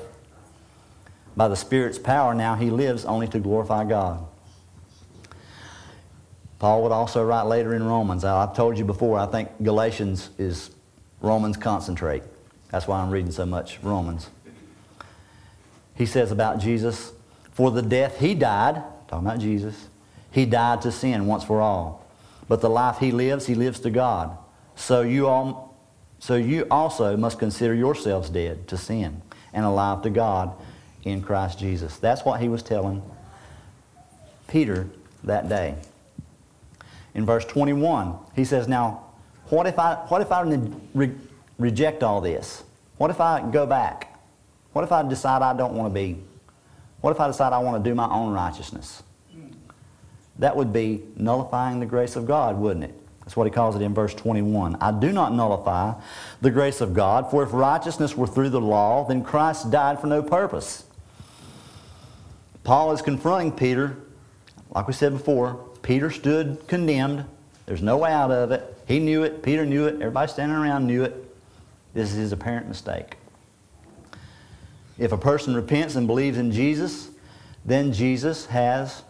[1.37, 4.25] By the Spirit's power, now he lives only to glorify God.
[6.59, 8.25] Paul would also write later in Romans.
[8.25, 10.71] I've told you before, I think Galatians is
[11.21, 12.23] Romans concentrate.
[12.71, 14.31] That's why I'm reading so much Romans.
[15.95, 17.13] He says about Jesus,
[17.53, 19.89] for the death he died, talking about Jesus,
[20.31, 22.05] he died to sin once for all.
[22.49, 24.37] But the life he lives, he lives to God.
[24.75, 25.77] So you, all,
[26.19, 30.53] so you also must consider yourselves dead to sin and alive to God
[31.05, 31.97] in Christ Jesus.
[31.99, 33.03] That's what he was telling
[34.49, 34.89] Peter
[35.23, 35.77] that day
[37.15, 38.17] in verse 21.
[38.35, 39.05] He says, Now,
[39.49, 40.43] what if I, what if I
[40.95, 41.15] re-
[41.59, 42.65] reject all this?
[42.97, 44.19] What if I go back?
[44.73, 46.21] What if I decide I don't want to be?
[47.01, 49.03] What if I decide I want to do my own righteousness?
[50.39, 53.01] That would be nullifying the grace of God, wouldn't it?
[53.21, 54.77] That's what he calls it in verse 21.
[54.81, 55.95] I do not nullify
[56.41, 60.09] the grace of God, for if righteousness were through the law, then Christ died for
[60.09, 60.85] no purpose.
[62.65, 63.97] Paul is confronting Peter,
[64.75, 67.27] like we said before, Peter stood condemned.
[67.67, 68.77] There's no way out of it.
[68.89, 69.43] He knew it.
[69.43, 69.97] Peter knew it.
[69.97, 71.15] Everybody standing around knew it.
[71.93, 73.19] This is his apparent mistake.
[74.99, 77.11] If a person repents and believes in Jesus,
[77.67, 79.03] then Jesus has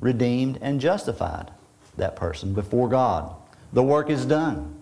[0.00, 1.50] redeemed and justified
[1.96, 3.34] that person before God.
[3.72, 4.78] The work is done.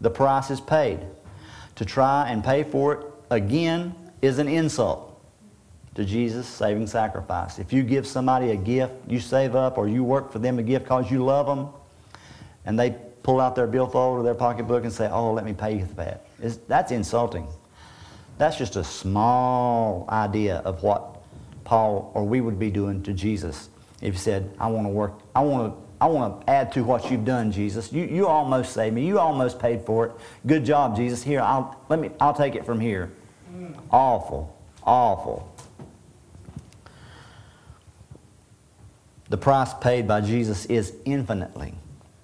[0.00, 1.00] The price is paid.
[1.74, 5.05] To try and pay for it again is an insult
[5.96, 7.58] to Jesus' saving sacrifice.
[7.58, 10.62] If you give somebody a gift, you save up, or you work for them a
[10.62, 11.68] gift because you love them,
[12.64, 15.78] and they pull out their billfold or their pocketbook and say, Oh, let me pay
[15.78, 16.26] you for that.
[16.40, 17.48] It's, that's insulting.
[18.38, 21.22] That's just a small idea of what
[21.64, 23.70] Paul or we would be doing to Jesus
[24.02, 25.86] if you said, I want to work, I want to.
[25.98, 27.90] I want to add to what you've done, Jesus.
[27.90, 29.06] You, you almost saved me.
[29.06, 30.12] You almost paid for it.
[30.46, 31.22] Good job, Jesus.
[31.22, 33.10] Here, I'll, let me, I'll take it from here.
[33.50, 33.74] Mm.
[33.90, 34.54] Awful.
[34.82, 35.50] Awful.
[39.28, 41.74] The price paid by Jesus is infinitely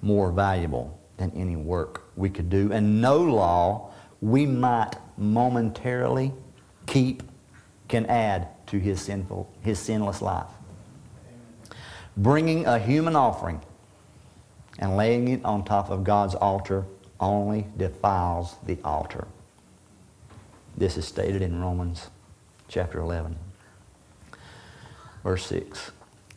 [0.02, 3.90] more valuable than any work we could do, and no law
[4.20, 6.32] we might momentarily
[6.86, 7.22] keep
[7.88, 10.46] can add to his sinful, his sinless life.
[12.16, 13.60] Bringing a human offering
[14.78, 16.84] and laying it on top of God's altar
[17.20, 19.26] only defiles the altar.
[20.76, 22.10] This is stated in Romans
[22.68, 23.36] chapter 11,
[25.22, 25.90] verse 6.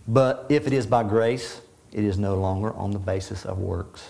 [0.07, 4.03] But if it is by grace, it is no longer on the basis of works.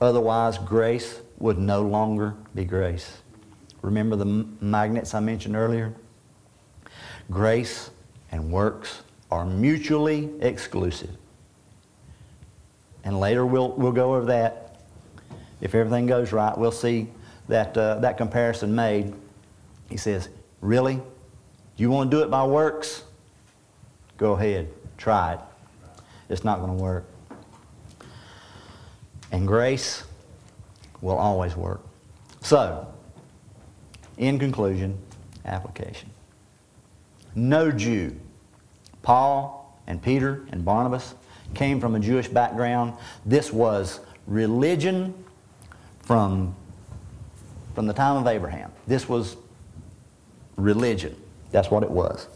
[0.00, 3.18] Otherwise, grace would no longer be grace.
[3.82, 5.94] Remember the magnets I mentioned earlier?
[7.30, 7.90] Grace
[8.30, 11.10] and works are mutually exclusive.
[13.04, 14.80] And later we'll, we'll go over that.
[15.60, 17.08] If everything goes right, we'll see
[17.48, 19.14] that, uh, that comparison made.
[19.88, 20.28] He says,
[20.60, 21.00] Really?
[21.76, 23.04] You want to do it by works?
[24.16, 24.68] Go ahead.
[24.96, 25.40] Try it.
[26.28, 27.06] It's not going to work.
[29.32, 30.04] And grace,
[31.00, 31.80] will always work.
[32.40, 32.86] So,
[34.18, 34.98] in conclusion,
[35.44, 36.10] application.
[37.34, 38.16] No Jew,
[39.02, 41.14] Paul and Peter and Barnabas,
[41.54, 42.94] came from a Jewish background.
[43.24, 45.14] This was religion
[46.00, 46.54] from,
[47.74, 48.72] from the time of Abraham.
[48.86, 49.36] This was
[50.56, 51.14] religion.
[51.52, 52.26] That's what it was.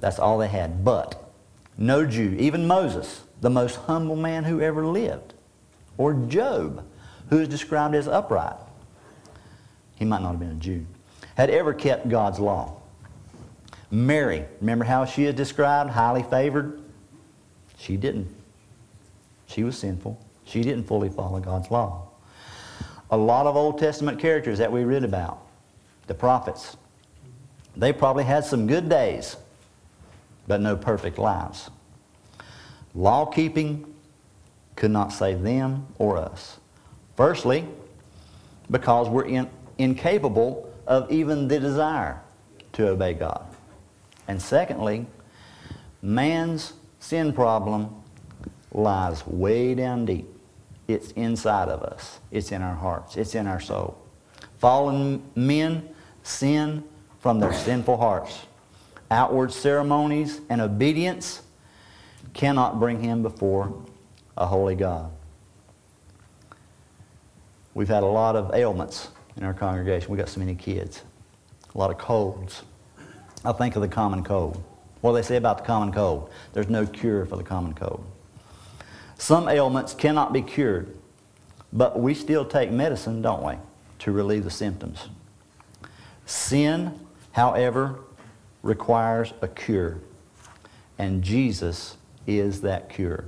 [0.00, 0.84] That's all they had.
[0.84, 1.32] But
[1.78, 5.34] no Jew, even Moses, the most humble man who ever lived,
[5.96, 6.84] or Job,
[7.28, 8.56] who is described as upright,
[9.94, 10.86] he might not have been a Jew,
[11.36, 12.76] had ever kept God's law.
[13.90, 16.80] Mary, remember how she is described, highly favored?
[17.76, 18.28] She didn't.
[19.46, 20.18] She was sinful.
[20.44, 22.08] She didn't fully follow God's law.
[23.10, 25.44] A lot of Old Testament characters that we read about,
[26.06, 26.76] the prophets,
[27.76, 29.36] they probably had some good days,
[30.46, 31.70] but no perfect lives.
[32.94, 33.94] Law keeping
[34.76, 36.58] could not save them or us.
[37.16, 37.66] Firstly,
[38.70, 42.20] because we're in, incapable of even the desire
[42.72, 43.44] to obey God.
[44.28, 45.06] And secondly,
[46.02, 47.94] man's sin problem
[48.72, 50.28] lies way down deep.
[50.88, 53.96] It's inside of us, it's in our hearts, it's in our soul.
[54.58, 55.88] Fallen men
[56.22, 56.84] sin
[57.20, 58.46] from their sinful hearts.
[59.10, 61.42] Outward ceremonies and obedience
[62.32, 63.74] cannot bring him before
[64.36, 65.10] a holy God.
[67.74, 70.10] We've had a lot of ailments in our congregation.
[70.10, 71.02] We've got so many kids,
[71.74, 72.62] a lot of colds.
[73.44, 74.62] I think of the common cold.
[75.00, 76.30] What do they say about the common cold?
[76.52, 78.04] There's no cure for the common cold.
[79.16, 80.96] Some ailments cannot be cured,
[81.72, 83.54] but we still take medicine, don't we,
[84.00, 85.08] to relieve the symptoms.
[86.26, 86.98] Sin,
[87.32, 88.00] however,
[88.62, 90.00] requires a cure,
[90.98, 91.96] and Jesus
[92.26, 93.24] is that cure.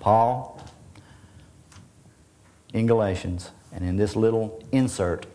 [0.00, 0.62] Paul,
[2.72, 5.26] in Galatians, and in this little insert,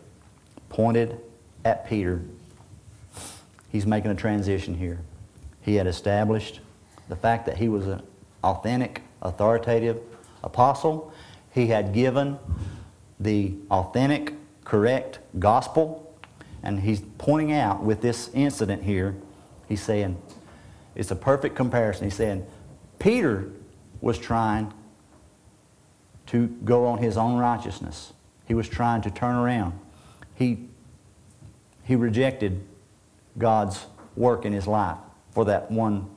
[0.68, 1.18] pointed
[1.64, 2.22] at Peter.
[3.68, 5.00] He's making a transition here.
[5.60, 6.60] He had established
[7.08, 8.02] the fact that he was an
[8.42, 10.00] authentic, authoritative
[10.42, 11.12] apostle.
[11.52, 12.38] He had given
[13.18, 16.09] the authentic, correct gospel.
[16.62, 19.16] And he's pointing out with this incident here,
[19.68, 20.20] he's saying,
[20.94, 22.04] it's a perfect comparison.
[22.04, 22.46] He's saying,
[22.98, 23.50] Peter
[24.00, 24.72] was trying
[26.26, 28.12] to go on his own righteousness.
[28.46, 29.78] He was trying to turn around.
[30.34, 30.68] He,
[31.84, 32.64] he rejected
[33.38, 33.86] God's
[34.16, 34.98] work in his life
[35.32, 36.08] for that one,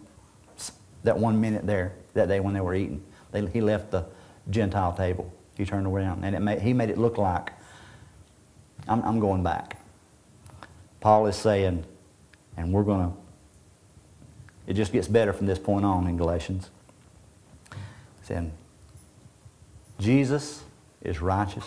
[1.04, 3.04] that one minute there, that day when they were eating.
[3.32, 4.06] They, he left the
[4.50, 5.32] Gentile table.
[5.56, 7.52] He turned around, and it made, he made it look like,
[8.88, 9.80] I'm, I'm going back.
[11.04, 11.84] Paul is saying,
[12.56, 13.18] and we're going to,
[14.68, 16.70] it just gets better from this point on in Galatians.
[18.22, 18.54] Saying,
[20.00, 20.64] Jesus
[21.02, 21.66] is righteous.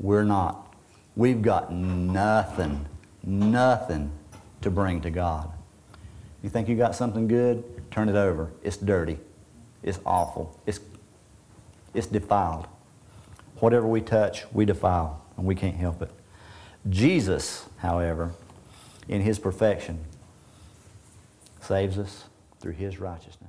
[0.00, 0.74] We're not.
[1.14, 2.84] We've got nothing,
[3.22, 4.10] nothing
[4.62, 5.48] to bring to God.
[6.42, 7.62] You think you got something good?
[7.92, 8.50] Turn it over.
[8.64, 9.20] It's dirty.
[9.84, 10.60] It's awful.
[10.66, 10.80] It's,
[11.94, 12.66] it's defiled.
[13.60, 16.10] Whatever we touch, we defile, and we can't help it.
[16.88, 18.32] Jesus, however,
[19.08, 20.00] in his perfection,
[21.60, 22.24] saves us
[22.60, 23.41] through his righteousness.